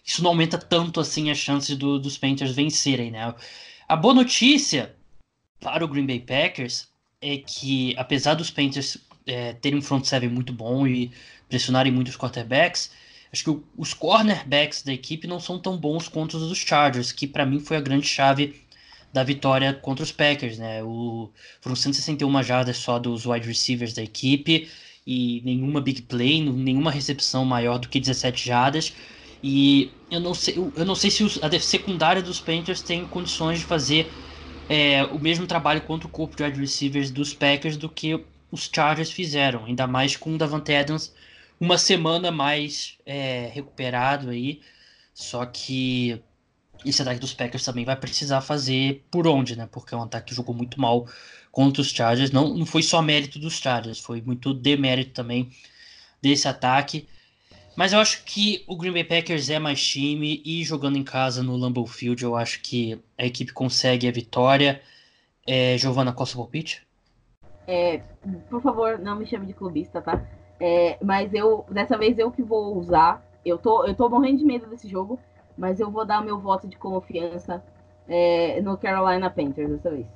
[0.04, 3.34] isso não aumenta tanto assim as chances do, dos Panthers vencerem, né?
[3.88, 4.94] A boa notícia
[5.60, 6.88] para o Green Bay Packers
[7.20, 11.12] é que, apesar dos Panthers é, terem um front seven muito bom e
[11.48, 12.90] pressionarem muito os quarterbacks,
[13.32, 17.12] acho que o, os cornerbacks da equipe não são tão bons quanto os dos Chargers,
[17.12, 18.61] que para mim foi a grande chave
[19.12, 20.82] da vitória contra os Packers, né?
[20.82, 24.68] O, foram 161 jardas só dos wide receivers da equipe
[25.06, 28.92] e nenhuma big play, nenhuma recepção maior do que 17 jardas.
[29.42, 33.64] E eu não sei, eu não sei se a secundária dos Panthers tem condições de
[33.64, 34.10] fazer
[34.68, 38.70] é, o mesmo trabalho contra o corpo de wide receivers dos Packers do que os
[38.72, 41.12] Chargers fizeram, ainda mais com o Davante Adams
[41.62, 44.60] uma semana mais é, recuperado aí.
[45.14, 46.20] Só que
[46.84, 49.68] esse ataque dos Packers também vai precisar fazer por onde, né?
[49.70, 51.06] Porque é um ataque que jogou muito mal
[51.50, 52.30] contra os Chargers.
[52.30, 55.50] Não, não foi só mérito dos Chargers, foi muito demérito também
[56.20, 57.08] desse ataque.
[57.76, 61.42] Mas eu acho que o Green Bay Packers é mais time e jogando em casa
[61.42, 64.82] no Lambeau Field, eu acho que a equipe consegue a vitória.
[65.46, 66.86] É, Giovana Costa Palpite?
[67.66, 67.98] É,
[68.50, 70.22] por favor, não me chame de clubista, tá?
[70.60, 73.26] É, mas eu, dessa vez eu que vou usar.
[73.44, 75.18] Eu tô, eu tô morrendo de medo desse jogo,
[75.56, 77.62] mas eu vou dar meu voto de confiança
[78.08, 80.06] é, no Carolina Panthers dessa vez.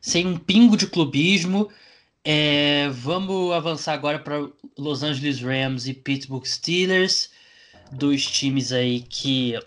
[0.00, 1.68] Sem um pingo de clubismo,
[2.24, 7.30] é, vamos avançar agora para Los Angeles Rams e Pittsburgh Steelers,
[7.92, 9.58] dois times aí que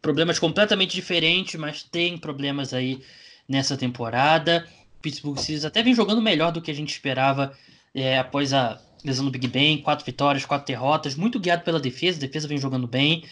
[0.00, 3.02] problemas completamente diferentes, mas tem problemas aí
[3.48, 4.66] nessa temporada.
[5.00, 7.52] Pittsburgh Steelers até vem jogando melhor do que a gente esperava
[7.94, 12.18] é, após a lesão do Big Ben, quatro vitórias, quatro derrotas, muito guiado pela defesa,
[12.18, 13.24] a defesa vem jogando bem.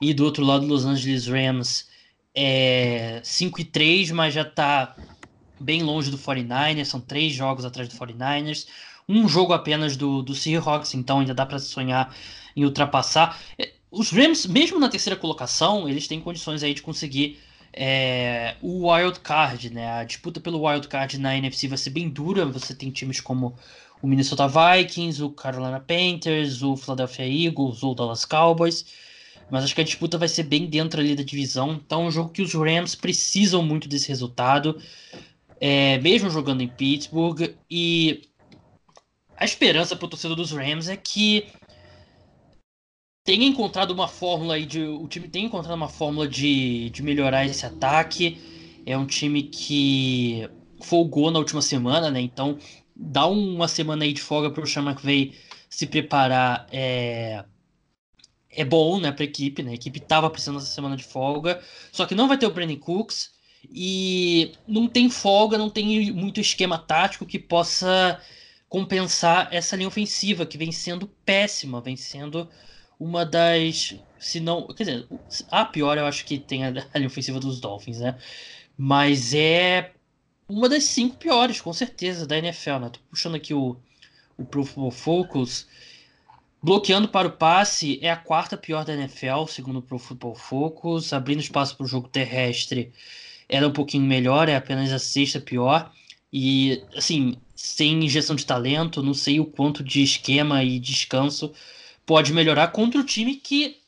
[0.00, 1.88] E do outro lado, Los Angeles Rams
[2.34, 4.96] é 5 e 3, mas já está
[5.58, 8.66] bem longe do 49ers, são três jogos atrás do 49ers,
[9.08, 12.14] um jogo apenas do, do Seahawks, então ainda dá para sonhar
[12.54, 13.40] em ultrapassar.
[13.58, 17.40] É, os Rams, mesmo na terceira colocação, eles têm condições aí de conseguir
[17.72, 19.90] é, o wild card, né?
[19.92, 22.44] A disputa pelo wild card na NFC vai ser bem dura.
[22.46, 23.56] Você tem times como
[24.02, 28.84] o Minnesota Vikings, o Carolina Panthers, o Philadelphia Eagles o Dallas Cowboys.
[29.50, 31.72] Mas acho que a disputa vai ser bem dentro ali da divisão.
[31.72, 34.80] Então é um jogo que os Rams precisam muito desse resultado.
[35.60, 37.54] É, mesmo jogando em Pittsburgh.
[37.70, 38.22] E
[39.36, 41.46] a esperança para o torcedor dos Rams é que
[43.24, 44.82] tenha encontrado uma fórmula aí de.
[44.82, 48.38] O time tem encontrado uma fórmula de, de melhorar esse ataque.
[48.86, 50.48] É um time que
[50.80, 52.20] folgou na última semana, né?
[52.20, 52.58] Então
[52.96, 55.34] dá uma semana aí de folga para o Sean McVay
[55.68, 57.44] se preparar é,
[58.58, 59.70] é bom, né, para a equipe, né?
[59.70, 62.76] A equipe estava precisando dessa semana de folga, só que não vai ter o Brandon
[62.76, 63.30] Cooks
[63.70, 68.20] e não tem folga, não tem muito esquema tático que possa
[68.68, 72.48] compensar essa linha ofensiva que vem sendo péssima, vem sendo
[72.98, 75.08] uma das, se não, quer dizer,
[75.50, 78.18] a pior eu acho que tem a, a linha ofensiva dos Dolphins, né?
[78.76, 79.92] Mas é
[80.48, 82.90] uma das cinco piores, com certeza, da NFL, né?
[82.90, 83.76] Tô puxando aqui o,
[84.36, 85.66] o Pro Football Focus.
[86.60, 91.12] Bloqueando para o passe é a quarta pior da NFL, segundo o Pro Football Focus.
[91.12, 92.92] Abrindo espaço para o jogo terrestre
[93.48, 95.92] era um pouquinho melhor, é apenas a sexta pior.
[96.32, 101.52] E, assim, sem injeção de talento, não sei o quanto de esquema e descanso
[102.04, 103.78] pode melhorar contra o time que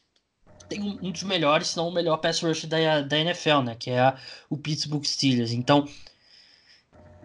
[0.69, 3.77] tem um dos melhores, se não o melhor pass rush da, da NFL, né?
[3.77, 4.17] Que é a,
[4.49, 5.51] o Pittsburgh Steelers.
[5.51, 5.89] Então,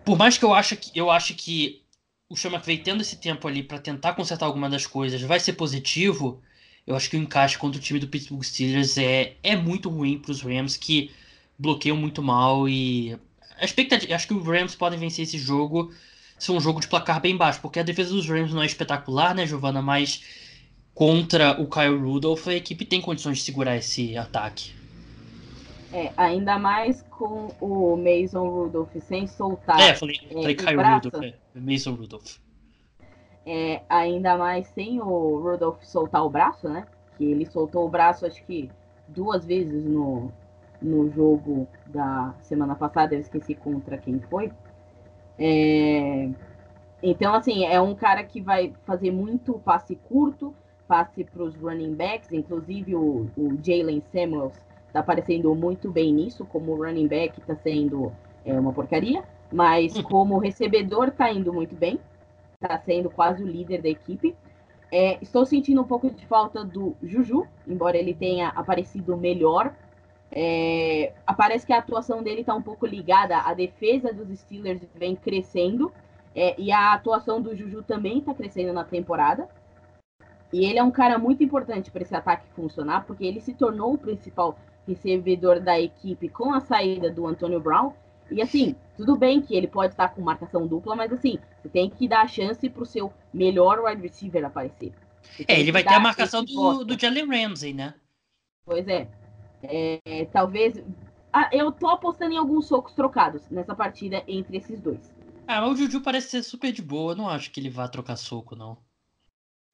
[0.04, 1.85] por mais que eu ache que eu acho que
[2.30, 5.54] o Sean McVay tendo esse tempo ali para tentar consertar alguma das coisas vai ser
[5.54, 6.42] positivo,
[6.86, 10.18] eu acho que o encaixe contra o time do Pittsburgh Steelers é, é muito ruim
[10.18, 11.12] para os Rams que
[11.58, 13.18] bloqueiam muito mal e
[13.60, 15.92] a expectativa, acho que os Rams podem vencer esse jogo
[16.38, 19.34] se um jogo de placar bem baixo, porque a defesa dos Rams não é espetacular,
[19.34, 20.24] né, Giovana, mas
[20.94, 24.74] contra o Kyle Rudolph a equipe tem condições de segurar esse ataque.
[25.94, 29.80] É, ainda mais com o Mason Rudolph sem soltar.
[29.80, 32.38] É, falei, é, falei Kyle Rudolph, é, Mason Rudolph.
[33.46, 36.86] É, ainda mais sem o Rudolph soltar o braço, né?
[37.18, 38.70] Que ele soltou o braço, acho que
[39.08, 40.32] duas vezes no,
[40.82, 44.52] no jogo da semana passada, eu esqueci contra quem foi.
[45.38, 46.30] É,
[47.04, 50.56] então, assim, é um cara que vai fazer muito passe curto,
[50.88, 54.56] passe para os running backs, inclusive o, o Jalen Samuels
[54.92, 58.12] tá aparecendo muito bem nisso, como running back tá sendo
[58.46, 59.24] é, uma porcaria,
[59.56, 61.98] mas como recebedor tá indo muito bem,
[62.60, 64.36] tá sendo quase o líder da equipe.
[64.92, 69.74] É, estou sentindo um pouco de falta do Juju, embora ele tenha aparecido melhor.
[70.30, 75.16] É, parece que a atuação dele está um pouco ligada à defesa dos Steelers vem
[75.16, 75.90] crescendo
[76.36, 79.48] é, e a atuação do Juju também está crescendo na temporada.
[80.52, 83.94] E ele é um cara muito importante para esse ataque funcionar, porque ele se tornou
[83.94, 87.94] o principal recebedor da equipe com a saída do Antônio Brown.
[88.32, 91.90] E assim, tudo bem que ele pode estar com marcação dupla, mas assim, você tem
[91.90, 94.94] que dar a chance para o seu melhor wide receiver aparecer.
[95.48, 97.94] É, ele vai ter a marcação do, do Jalen Ramsey, né?
[98.66, 99.08] Pois é.
[99.64, 100.82] é talvez.
[101.32, 105.14] Ah, eu tô apostando em alguns socos trocados nessa partida entre esses dois.
[105.48, 107.12] Ah, mas o Juju parece ser super de boa.
[107.12, 108.78] Eu não acho que ele vá trocar soco, não.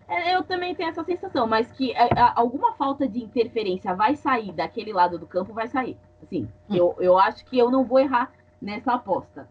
[0.07, 3.93] É, eu também tenho essa sensação, mas que a, é, a, alguma falta de interferência
[3.93, 5.97] vai sair daquele lado do campo, vai sair.
[6.21, 6.75] Assim, hum.
[6.75, 9.47] eu, eu acho que eu não vou errar nessa aposta.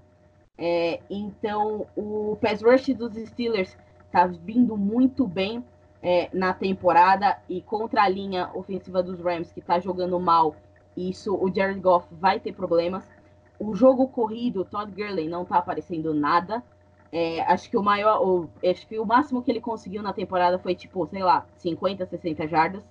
[0.56, 3.76] É, então, o pass rush dos Steelers
[4.12, 5.64] tá vindo muito bem
[6.02, 10.54] é, na temporada e contra a linha ofensiva dos Rams, que tá jogando mal,
[10.96, 13.08] isso o Jared Goff vai ter problemas.
[13.58, 16.62] O jogo corrido, Todd Gurley não tá aparecendo nada.
[17.12, 20.58] É, acho que o maior, o, acho que o máximo que ele conseguiu na temporada
[20.58, 22.82] foi tipo, sei lá, 50, 60 jardas.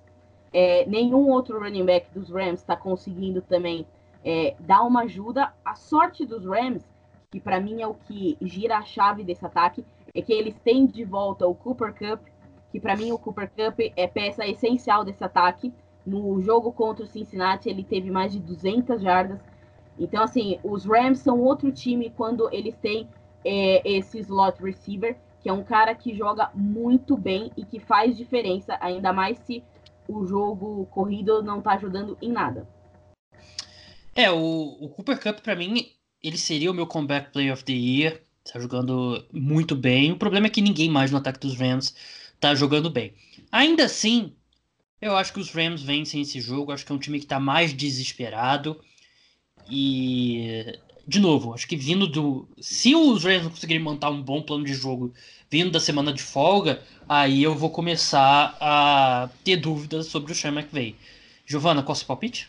[0.52, 3.86] É, nenhum outro running back dos Rams está conseguindo também
[4.24, 5.52] é, dar uma ajuda.
[5.64, 6.84] A sorte dos Rams,
[7.30, 10.86] que para mim é o que gira a chave desse ataque, é que eles têm
[10.86, 12.26] de volta o Cooper Cup,
[12.70, 15.72] que para mim o Cooper Cup é peça essencial desse ataque.
[16.04, 19.40] No jogo contra o Cincinnati, ele teve mais de 200 jardas.
[19.98, 23.08] Então, assim, os Rams são outro time quando eles têm
[23.44, 28.16] é, esse slot receiver, que é um cara que joga muito bem e que faz
[28.16, 29.62] diferença, ainda mais se
[30.08, 32.66] o jogo corrido não tá ajudando em nada.
[34.14, 35.90] É, o, o Cooper Cup, para mim,
[36.22, 38.20] ele seria o meu comeback player of the year.
[38.44, 40.12] Tá jogando muito bem.
[40.12, 41.94] O problema é que ninguém mais no ataque dos Rams
[42.40, 43.12] tá jogando bem.
[43.52, 44.32] Ainda assim,
[45.00, 46.72] eu acho que os Rams vencem esse jogo.
[46.72, 48.80] Acho que é um time que tá mais desesperado.
[49.70, 52.48] E de novo, acho que vindo do.
[52.60, 55.12] Se os Rams não conseguirem montar um bom plano de jogo
[55.50, 60.52] vindo da semana de folga, aí eu vou começar a ter dúvidas sobre o Sean
[60.52, 60.94] McVay.
[61.44, 62.48] Giovana, qual é o seu palpite?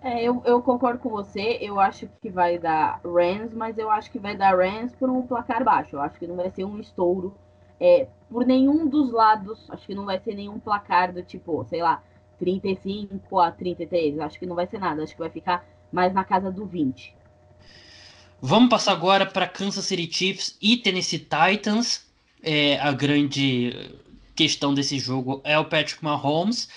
[0.00, 1.58] É, eu, eu concordo com você.
[1.60, 5.22] Eu acho que vai dar Rams, mas eu acho que vai dar Rams por um
[5.22, 5.96] placar baixo.
[5.96, 7.36] Eu acho que não vai ser um estouro
[7.80, 9.68] é, por nenhum dos lados.
[9.70, 12.02] Acho que não vai ser nenhum placar do tipo, sei lá,
[12.38, 14.18] 35 a 33.
[14.20, 15.02] Acho que não vai ser nada.
[15.02, 17.14] Acho que vai ficar mais na casa do 20.
[18.40, 22.04] Vamos passar agora para Kansas City Chiefs e Tennessee Titans.
[22.42, 23.72] É, a grande
[24.36, 26.68] questão desse jogo é o Patrick Mahomes.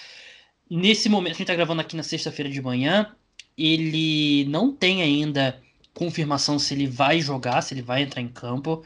[0.69, 3.15] Nesse momento, a gente está gravando aqui na sexta-feira de manhã.
[3.57, 5.59] Ele não tem ainda
[5.93, 8.83] confirmação se ele vai jogar, se ele vai entrar em campo,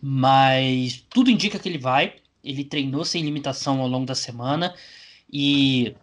[0.00, 2.14] mas tudo indica que ele vai.
[2.42, 4.74] Ele treinou sem limitação ao longo da semana
[5.30, 5.94] e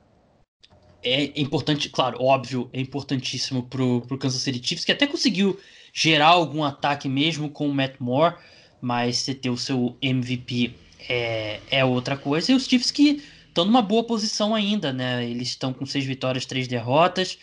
[1.01, 5.59] é importante, claro, óbvio, é importantíssimo pro, pro Kansas City Chiefs, que até conseguiu
[5.93, 8.35] gerar algum ataque mesmo com o Matt Moore,
[8.81, 10.73] mas você ter o seu MVP
[11.09, 12.51] é, é outra coisa.
[12.51, 15.23] E os Chiefs que estão numa boa posição ainda, né?
[15.29, 17.37] Eles estão com seis vitórias, três derrotas,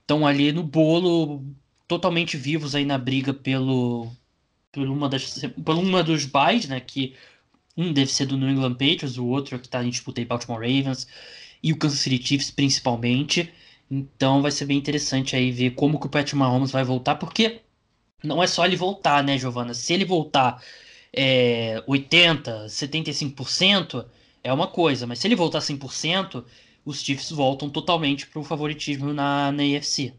[0.00, 1.44] estão ali no bolo,
[1.86, 4.10] totalmente vivos aí na briga pelo,
[4.72, 6.80] por uma das, por uma dos buys, né?
[6.80, 7.14] Que
[7.76, 10.24] um deve ser do New England Patriots, o outro é que está em disputa aí
[10.24, 11.06] Baltimore Ravens
[11.62, 13.52] e o Kansas City Chiefs principalmente.
[13.90, 17.60] Então vai ser bem interessante aí ver como que o Patrick Mahomes vai voltar, porque
[18.24, 19.74] não é só ele voltar, né, Giovana?
[19.74, 20.62] Se ele voltar
[21.12, 24.06] é, 80%, 75%,
[24.42, 26.44] é uma coisa, mas se ele voltar 100%,
[26.84, 30.14] os Chiefs voltam totalmente para o favoritismo na, na AFC.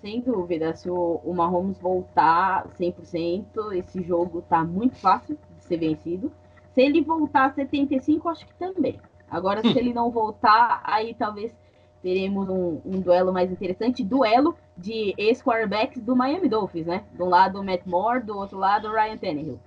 [0.00, 5.78] Sem dúvida, se o, o Mahomes voltar 100%, esse jogo tá muito fácil de ser
[5.78, 6.32] vencido.
[6.72, 9.00] Se ele voltar 75%, acho que também.
[9.28, 9.74] Agora, se hum.
[9.76, 11.52] ele não voltar, aí talvez
[12.00, 14.04] teremos um, um duelo mais interessante.
[14.04, 17.04] Duelo de ex-quarterbacks do Miami Dolphins, né?
[17.12, 19.58] De um lado o Matt Moore, do outro lado o Ryan Tannehill.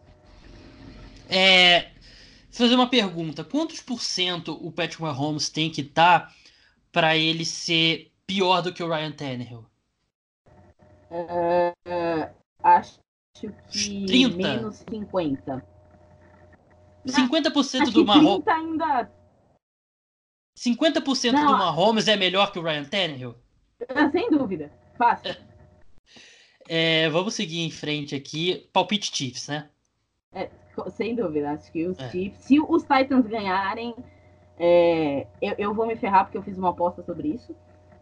[1.29, 1.87] É,
[2.51, 3.43] fazer uma pergunta.
[3.43, 6.35] Quantos por cento o Patrick Mahomes tem que estar tá
[6.91, 9.65] para ele ser pior do que o Ryan Tannehill?
[11.09, 12.29] Uh,
[12.63, 12.99] acho
[13.33, 13.49] que
[14.05, 14.37] 30.
[14.37, 15.65] menos 50.
[17.05, 18.47] 50% do Mahomes.
[18.47, 19.11] ainda
[20.57, 23.35] 50% Não, do Mahomes é melhor que o Ryan Tannehill?
[23.89, 24.71] Ah, sem dúvida.
[24.97, 25.35] Fácil.
[26.67, 28.69] É, vamos seguir em frente aqui.
[28.71, 29.69] Palpite Chiefs, né?
[30.31, 30.49] É,
[30.91, 31.51] sem dúvida.
[31.51, 32.09] Acho que os é.
[32.09, 33.95] Chiefs, se os Titans ganharem,
[34.57, 37.55] é, eu, eu, vou me ferrar porque eu fiz uma aposta sobre isso.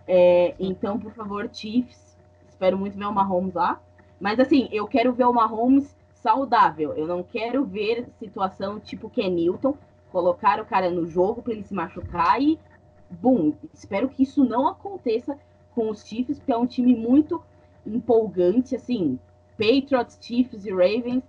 [0.08, 2.18] É, então, por favor, Chiefs.
[2.50, 3.82] Espero muito ver o Mahomes lá.
[4.20, 6.94] Mas assim, eu quero ver o Mahomes saudável.
[6.94, 9.76] Eu não quero ver situação tipo Ken Newton
[10.12, 12.60] colocar o cara no jogo para ele se machucar e,
[13.10, 15.38] bum, espero que isso não aconteça
[15.74, 17.42] com os Chiefs, porque é um time muito
[17.86, 19.20] empolgante, assim,
[19.58, 21.24] Patriots, Chiefs e Ravens,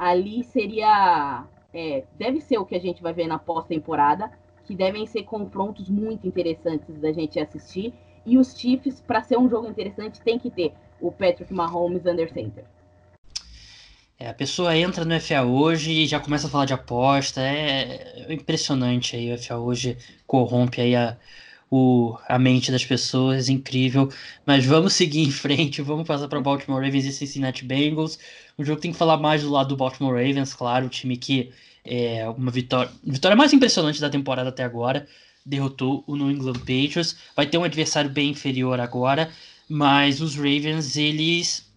[0.00, 1.44] ali seria,
[1.74, 4.32] é, deve ser o que a gente vai ver na pós-temporada,
[4.64, 7.92] que devem ser confrontos muito interessantes da gente assistir,
[8.24, 12.32] e os Chiefs, para ser um jogo interessante, tem que ter o Patrick Mahomes under
[12.32, 12.64] center.
[14.18, 17.42] É, a pessoa entra no FA hoje e já começa a falar de aposta.
[17.42, 19.32] É, impressionante aí.
[19.32, 21.16] O FA hoje corrompe aí a,
[21.70, 24.10] o, a mente das pessoas, incrível.
[24.44, 28.18] Mas vamos seguir em frente, vamos passar para Baltimore Ravens e Cincinnati Bengals.
[28.58, 31.52] Um jogo tem que falar mais do lado do Baltimore Ravens, claro, o time que
[31.84, 35.06] É uma vitória, vitória mais impressionante da temporada até agora.
[35.46, 37.16] Derrotou o New England Patriots.
[37.36, 39.30] Vai ter um adversário bem inferior agora,
[39.68, 41.70] mas os Ravens, eles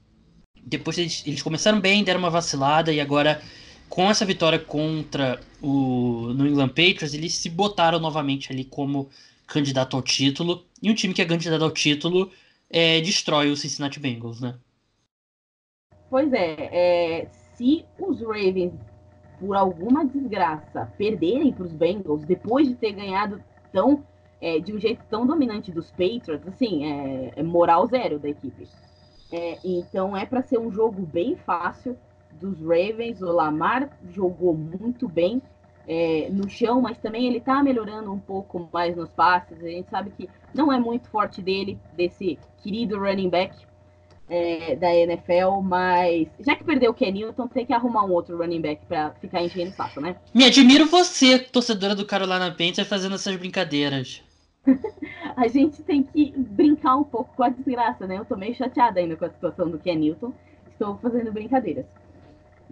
[0.65, 3.41] depois eles, eles começaram bem, deram uma vacilada e agora
[3.89, 9.09] com essa vitória contra o New England Patriots, eles se botaram novamente ali como
[9.53, 10.65] candidato ao título.
[10.81, 12.31] E um time que é candidato ao título
[12.69, 14.55] é, destrói o Cincinnati Bengals, né?
[16.09, 18.73] Pois é, é se os Ravens,
[19.39, 23.41] por alguma desgraça, perderem para os Bengals depois de ter ganhado
[23.71, 24.03] tão
[24.41, 28.67] é, de um jeito tão dominante dos Patriots, assim, é, é moral zero da equipe.
[29.31, 31.97] É, então é para ser um jogo bem fácil
[32.41, 33.21] dos Ravens.
[33.21, 35.41] O Lamar jogou muito bem
[35.87, 39.61] é, no chão, mas também ele está melhorando um pouco mais nos passes.
[39.63, 43.53] A gente sabe que não é muito forte dele, desse querido running back
[44.29, 48.37] é, da NFL, mas já que perdeu o Ken Newton, tem que arrumar um outro
[48.37, 50.15] running back para ficar enchendo o saco, né?
[50.33, 54.23] Me admiro você, torcedora do Carolina Panthers, fazendo essas brincadeiras.
[55.35, 58.17] a gente tem que brincar um pouco com a desgraça, né?
[58.17, 60.33] Eu tô meio chateada ainda com a situação do Ken Newton.
[60.71, 61.85] Estou fazendo brincadeiras.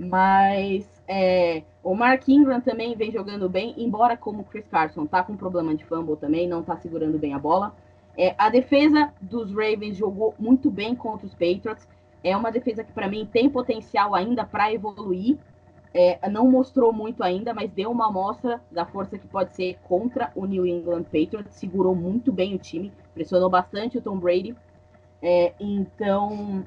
[0.03, 5.21] Mas é, o Mark Ingram também vem jogando bem, embora como o Chris Carson tá
[5.21, 7.75] com problema de fumble também, não tá segurando bem a bola.
[8.17, 11.87] É, a defesa dos Ravens jogou muito bem contra os Patriots.
[12.23, 15.37] É uma defesa que para mim tem potencial ainda para evoluir.
[15.93, 20.31] É, não mostrou muito ainda, mas deu uma amostra da força que pode ser contra
[20.33, 21.53] o New England Patriots.
[21.55, 24.55] Segurou muito bem o time, pressionou bastante o Tom Brady.
[25.21, 26.65] É, então,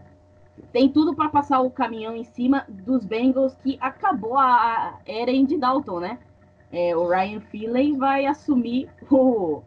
[0.72, 5.56] tem tudo para passar o caminhão em cima dos Bengals, que acabou a era de
[5.56, 6.18] Dalton, né?
[6.72, 9.62] É, o Ryan Finley vai assumir o,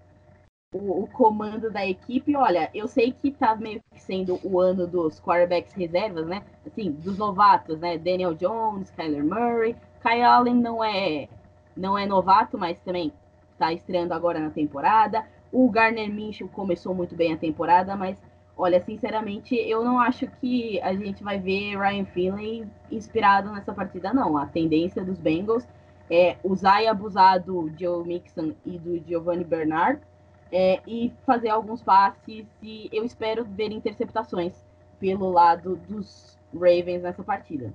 [0.73, 2.35] o, o, comando da equipe.
[2.35, 6.43] Olha, eu sei que tá meio que sendo o ano dos quarterbacks reservas, né?
[6.65, 7.97] Assim, dos novatos, né?
[7.97, 9.75] Daniel Jones, Kyler Murray.
[10.01, 11.29] Kyle Allen não é,
[11.75, 13.13] não é novato, mas também
[13.57, 15.25] tá estreando agora na temporada.
[15.51, 18.17] O Garner Minshew começou muito bem a temporada, mas
[18.57, 24.13] olha, sinceramente, eu não acho que a gente vai ver Ryan Finley inspirado nessa partida,
[24.13, 24.37] não.
[24.37, 25.65] A tendência dos Bengals
[26.09, 30.01] é usar e abusar do Joe Mixon e do Giovanni Bernard
[30.51, 34.53] é, e fazer alguns passes e eu espero ver interceptações
[34.99, 37.73] pelo lado dos Ravens nessa partida.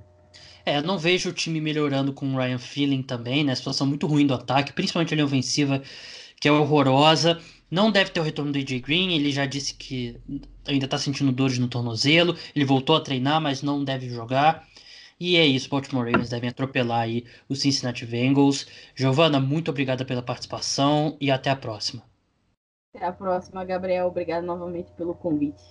[0.65, 3.53] É, eu não vejo o time melhorando com o Ryan Feeling também, né?
[3.53, 5.83] A situação muito ruim do ataque, principalmente a linha ofensiva,
[6.41, 7.39] que é horrorosa.
[7.71, 10.19] Não deve ter o retorno do AJ Green, ele já disse que
[10.67, 14.67] ainda tá sentindo dores no tornozelo, ele voltou a treinar, mas não deve jogar.
[15.19, 18.67] E é isso, Baltimore Ravens devem atropelar aí os Cincinnati Bengals.
[18.95, 22.03] Giovana, muito obrigada pela participação e até a próxima.
[22.95, 24.09] Até a próxima, Gabriel.
[24.09, 25.63] Obrigado novamente pelo convite.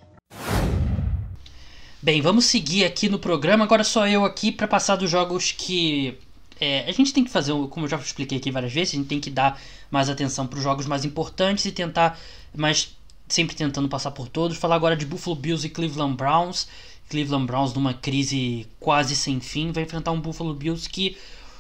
[2.02, 3.64] Bem, vamos seguir aqui no programa.
[3.64, 6.18] Agora só eu aqui para passar dos jogos que
[6.60, 9.08] é, a gente tem que fazer, como eu já expliquei aqui várias vezes, a gente
[9.08, 12.20] tem que dar mais atenção para os jogos mais importantes e tentar,
[12.56, 12.96] mas
[13.34, 14.58] sempre tentando passar por todos.
[14.58, 16.68] Falar agora de Buffalo Bills e Cleveland Browns.
[17.10, 21.18] Cleveland Browns numa crise quase sem fim vai enfrentar um Buffalo Bills que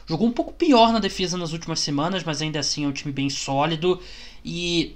[0.07, 3.11] jogou um pouco pior na defesa nas últimas semanas, mas ainda assim é um time
[3.11, 3.99] bem sólido
[4.43, 4.95] e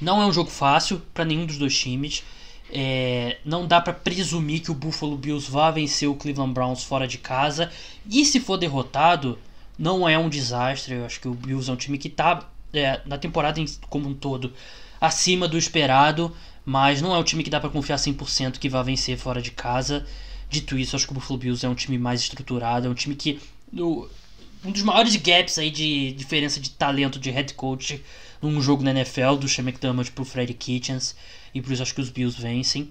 [0.00, 2.22] não é um jogo fácil para nenhum dos dois times.
[2.68, 7.06] É, não dá para presumir que o Buffalo Bills vá vencer o Cleveland Browns fora
[7.06, 7.70] de casa.
[8.10, 9.38] E se for derrotado,
[9.78, 10.94] não é um desastre.
[10.94, 14.14] Eu acho que o Bills é um time que está é, na temporada como um
[14.14, 14.52] todo
[15.00, 16.34] acima do esperado,
[16.64, 19.50] mas não é um time que dá para confiar 100% que vai vencer fora de
[19.50, 20.06] casa.
[20.48, 23.14] Dito isso, acho que o Buffalo Bills é um time mais estruturado, é um time
[23.14, 23.40] que
[23.72, 28.02] um dos maiores gaps aí de diferença de talento de head coach
[28.40, 31.16] num jogo na NFL do Sean McDermott pro Freddy Kitchens
[31.54, 32.90] e por isso acho que os Bills vencem.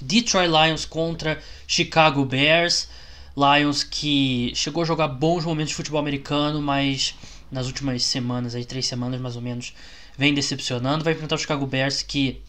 [0.00, 2.88] Detroit Lions contra Chicago Bears.
[3.36, 7.14] Lions que chegou a jogar bons momentos de futebol americano, mas
[7.50, 9.72] nas últimas semanas, aí três semanas mais ou menos,
[10.16, 11.04] vem decepcionando.
[11.04, 12.40] Vai enfrentar o Chicago Bears que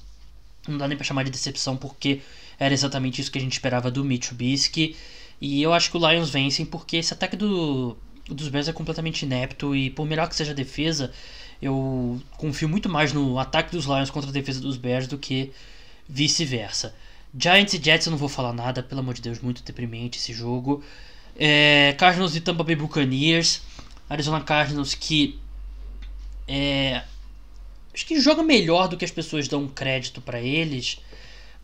[0.67, 2.21] não dá nem para chamar de decepção porque
[2.59, 4.95] era exatamente isso que a gente esperava do Mitch Trubisky.
[5.39, 7.97] E eu acho que o Lions vencem porque esse ataque do,
[8.29, 11.11] dos Bears é completamente inepto e por melhor que seja a defesa,
[11.61, 15.51] eu confio muito mais no ataque dos Lions contra a defesa dos Bears do que
[16.07, 16.95] vice-versa.
[17.37, 20.33] Giants e Jets eu não vou falar nada, pelo amor de Deus, muito deprimente esse
[20.33, 20.81] jogo.
[21.37, 23.61] É, Cardinals e Tampa Bay Buccaneers.
[24.09, 25.37] Arizona Cardinals que
[26.47, 27.03] é,
[27.95, 30.99] acho que joga melhor do que as pessoas dão crédito para eles,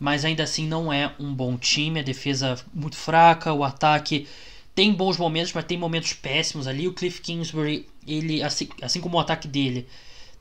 [0.00, 2.00] mas ainda assim não é um bom time.
[2.00, 4.26] A defesa muito fraca, o ataque
[4.74, 6.88] tem bons momentos, mas tem momentos péssimos ali.
[6.88, 9.86] O Cliff Kingsbury, ele, assim, assim como o ataque dele,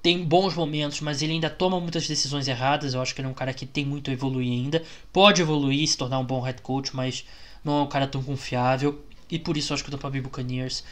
[0.01, 2.93] tem bons momentos, mas ele ainda toma muitas decisões erradas.
[2.93, 4.81] Eu acho que ele é um cara que tem muito a evoluir ainda.
[5.11, 7.25] Pode evoluir, se tornar um bom head coach, mas
[7.65, 9.03] não é um cara tão confiável.
[9.29, 10.83] E por isso eu acho que o Tampa Bay Buccaneers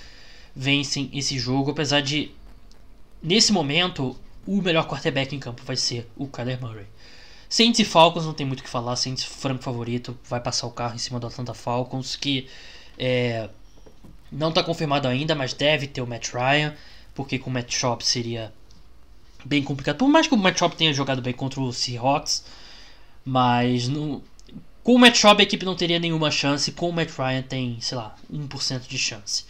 [0.54, 2.32] vencem esse jogo, apesar de
[3.24, 4.16] nesse momento
[4.50, 6.88] o melhor quarterback em campo vai ser o Kyler Murray.
[7.48, 10.72] Saints e Falcons não tem muito o que falar, Saints franco favorito, vai passar o
[10.72, 12.48] carro em cima do Atlanta Falcons, que
[12.98, 13.48] é,
[14.32, 16.76] não está confirmado ainda, mas deve ter o Matt Ryan,
[17.14, 18.52] porque com o Matt Schaub seria
[19.46, 19.98] bem complicado.
[19.98, 22.44] Por mais que o Matt Schaub tenha jogado bem contra o Seahawks,
[23.24, 24.24] mas no,
[24.84, 27.80] com o Matt Schaub a equipe não teria nenhuma chance, com o Matt Ryan tem,
[27.82, 29.46] sei lá, 1% de chance.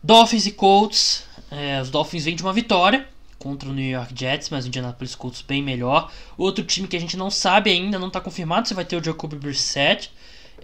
[0.00, 3.15] Dolphins e Colts, é, os Dolphins vêm de uma vitória
[3.46, 6.10] contra o New York Jets, mas o Indianapolis Colts bem melhor.
[6.36, 9.04] Outro time que a gente não sabe ainda, não está confirmado se vai ter o
[9.04, 10.10] Jacoby Brissett.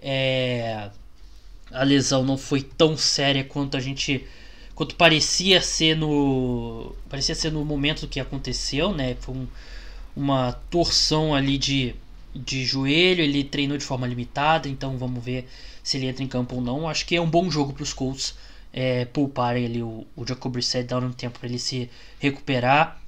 [0.03, 0.91] É,
[1.71, 4.27] a lesão não foi tão séria quanto a gente
[4.75, 9.17] quanto parecia ser no parecia ser no momento que aconteceu, né?
[9.21, 9.47] Foi um,
[10.17, 11.95] uma torção ali de,
[12.35, 15.49] de joelho, ele treinou de forma limitada, então vamos ver
[15.85, 16.89] se ele entra em campo ou não.
[16.89, 18.35] Acho que é um bom jogo para os Colts
[18.73, 23.01] é, pouparem ali o, o Jacob Brissett, dar um tempo para ele se recuperar.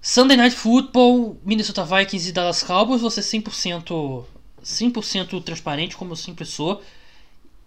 [0.00, 4.24] Sunday Night Football, Minnesota Vikings e Dallas Cowboys, você 100%,
[4.62, 6.82] 100% transparente como eu sempre sou.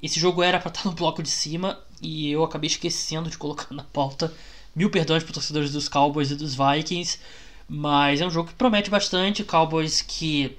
[0.02, 3.74] Esse jogo era para estar no bloco de cima e eu acabei esquecendo de colocar
[3.74, 4.34] na pauta.
[4.74, 7.20] Mil perdões para torcedores dos Cowboys e dos Vikings,
[7.68, 9.44] mas é um jogo que promete bastante.
[9.44, 10.58] Cowboys que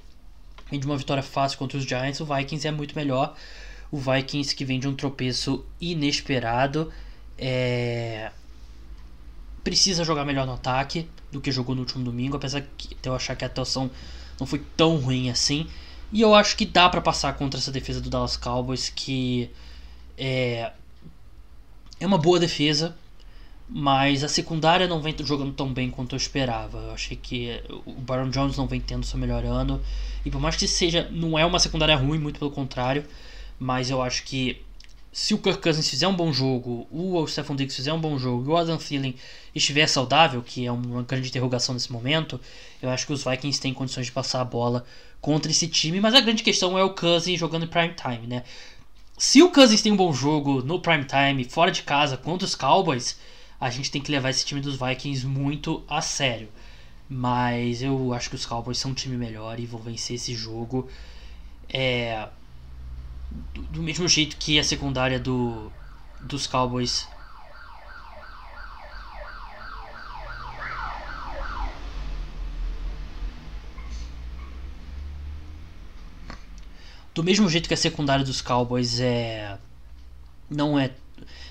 [0.70, 3.34] vem de uma vitória fácil contra os Giants, o Vikings é muito melhor.
[3.92, 6.92] O Vikings que vem de um tropeço inesperado.
[7.38, 8.32] É...
[9.62, 13.36] Precisa jogar melhor no ataque do que jogou no último domingo, apesar de eu achar
[13.36, 13.88] que a atuação
[14.40, 15.68] não foi tão ruim assim.
[16.12, 19.50] E eu acho que dá para passar contra essa defesa do Dallas Cowboys, que
[20.18, 20.72] é,
[21.98, 22.94] é uma boa defesa,
[23.68, 26.78] mas a secundária não vem jogando tão bem quanto eu esperava.
[26.78, 29.80] Eu achei que o Baron Jones não vem tendo seu melhor ano.
[30.24, 33.04] E por mais que seja, não é uma secundária ruim, muito pelo contrário.
[33.62, 34.60] Mas eu acho que
[35.12, 38.44] se o Kirk Cousins fizer um bom jogo, o Stephon Diggs fizer um bom jogo
[38.44, 39.14] e o Adam Thielen
[39.54, 42.40] estiver saudável, que é uma grande interrogação nesse momento,
[42.82, 44.84] eu acho que os Vikings têm condições de passar a bola
[45.20, 48.42] contra esse time, mas a grande questão é o Cousins jogando em prime time, né?
[49.16, 52.56] Se o Cousins tem um bom jogo no prime time, fora de casa, contra os
[52.56, 53.16] Cowboys,
[53.60, 56.48] a gente tem que levar esse time dos Vikings muito a sério.
[57.08, 60.88] Mas eu acho que os Cowboys são um time melhor e vão vencer esse jogo.
[61.68, 62.28] É,
[63.72, 65.72] do, mesmo jeito que a secundária do,
[66.20, 67.08] dos Cowboys
[77.14, 79.58] do mesmo jeito que a secundária dos Cowboys é
[80.50, 80.90] não é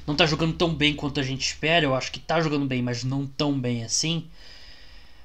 [0.06, 2.82] não tá jogando tão bem quanto a gente espera, eu acho que tá jogando bem,
[2.82, 4.28] mas não tão bem assim.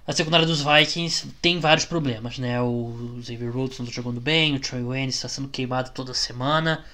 [0.06, 2.60] A secundária dos Vikings tem vários problemas, né?
[2.62, 6.84] O Xavier Rhodes não tá jogando bem, o Troy Wayne está sendo queimado toda semana.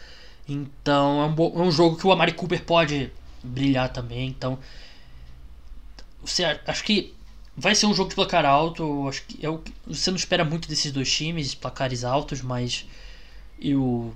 [0.49, 4.29] Então é um, é um jogo que o Amari Cooper pode brilhar também.
[4.29, 4.59] Então
[6.23, 7.15] você acho que
[7.55, 9.07] vai ser um jogo de placar alto.
[9.07, 12.87] Acho que é o, você não espera muito desses dois times, placares altos, mas
[13.61, 14.15] eu,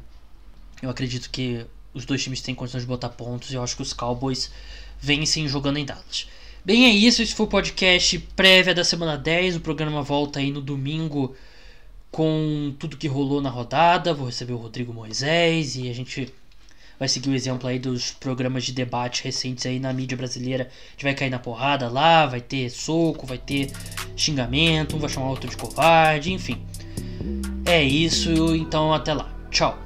[0.81, 3.83] eu acredito que os dois times têm condições de botar pontos e eu acho que
[3.83, 4.51] os Cowboys
[4.99, 6.27] vencem jogando em Dallas.
[6.67, 7.23] Bem, é isso.
[7.23, 9.55] Esse foi o podcast prévia da semana 10.
[9.55, 11.33] O programa volta aí no domingo
[12.11, 14.13] com tudo que rolou na rodada.
[14.13, 16.35] Vou receber o Rodrigo Moisés e a gente
[16.99, 20.65] vai seguir o exemplo aí dos programas de debate recentes aí na mídia brasileira.
[20.65, 23.71] A gente vai cair na porrada lá, vai ter soco, vai ter
[24.17, 26.61] xingamento, um vai chamar outro de covarde, enfim.
[27.65, 29.33] É isso, então até lá.
[29.53, 29.86] Ciao.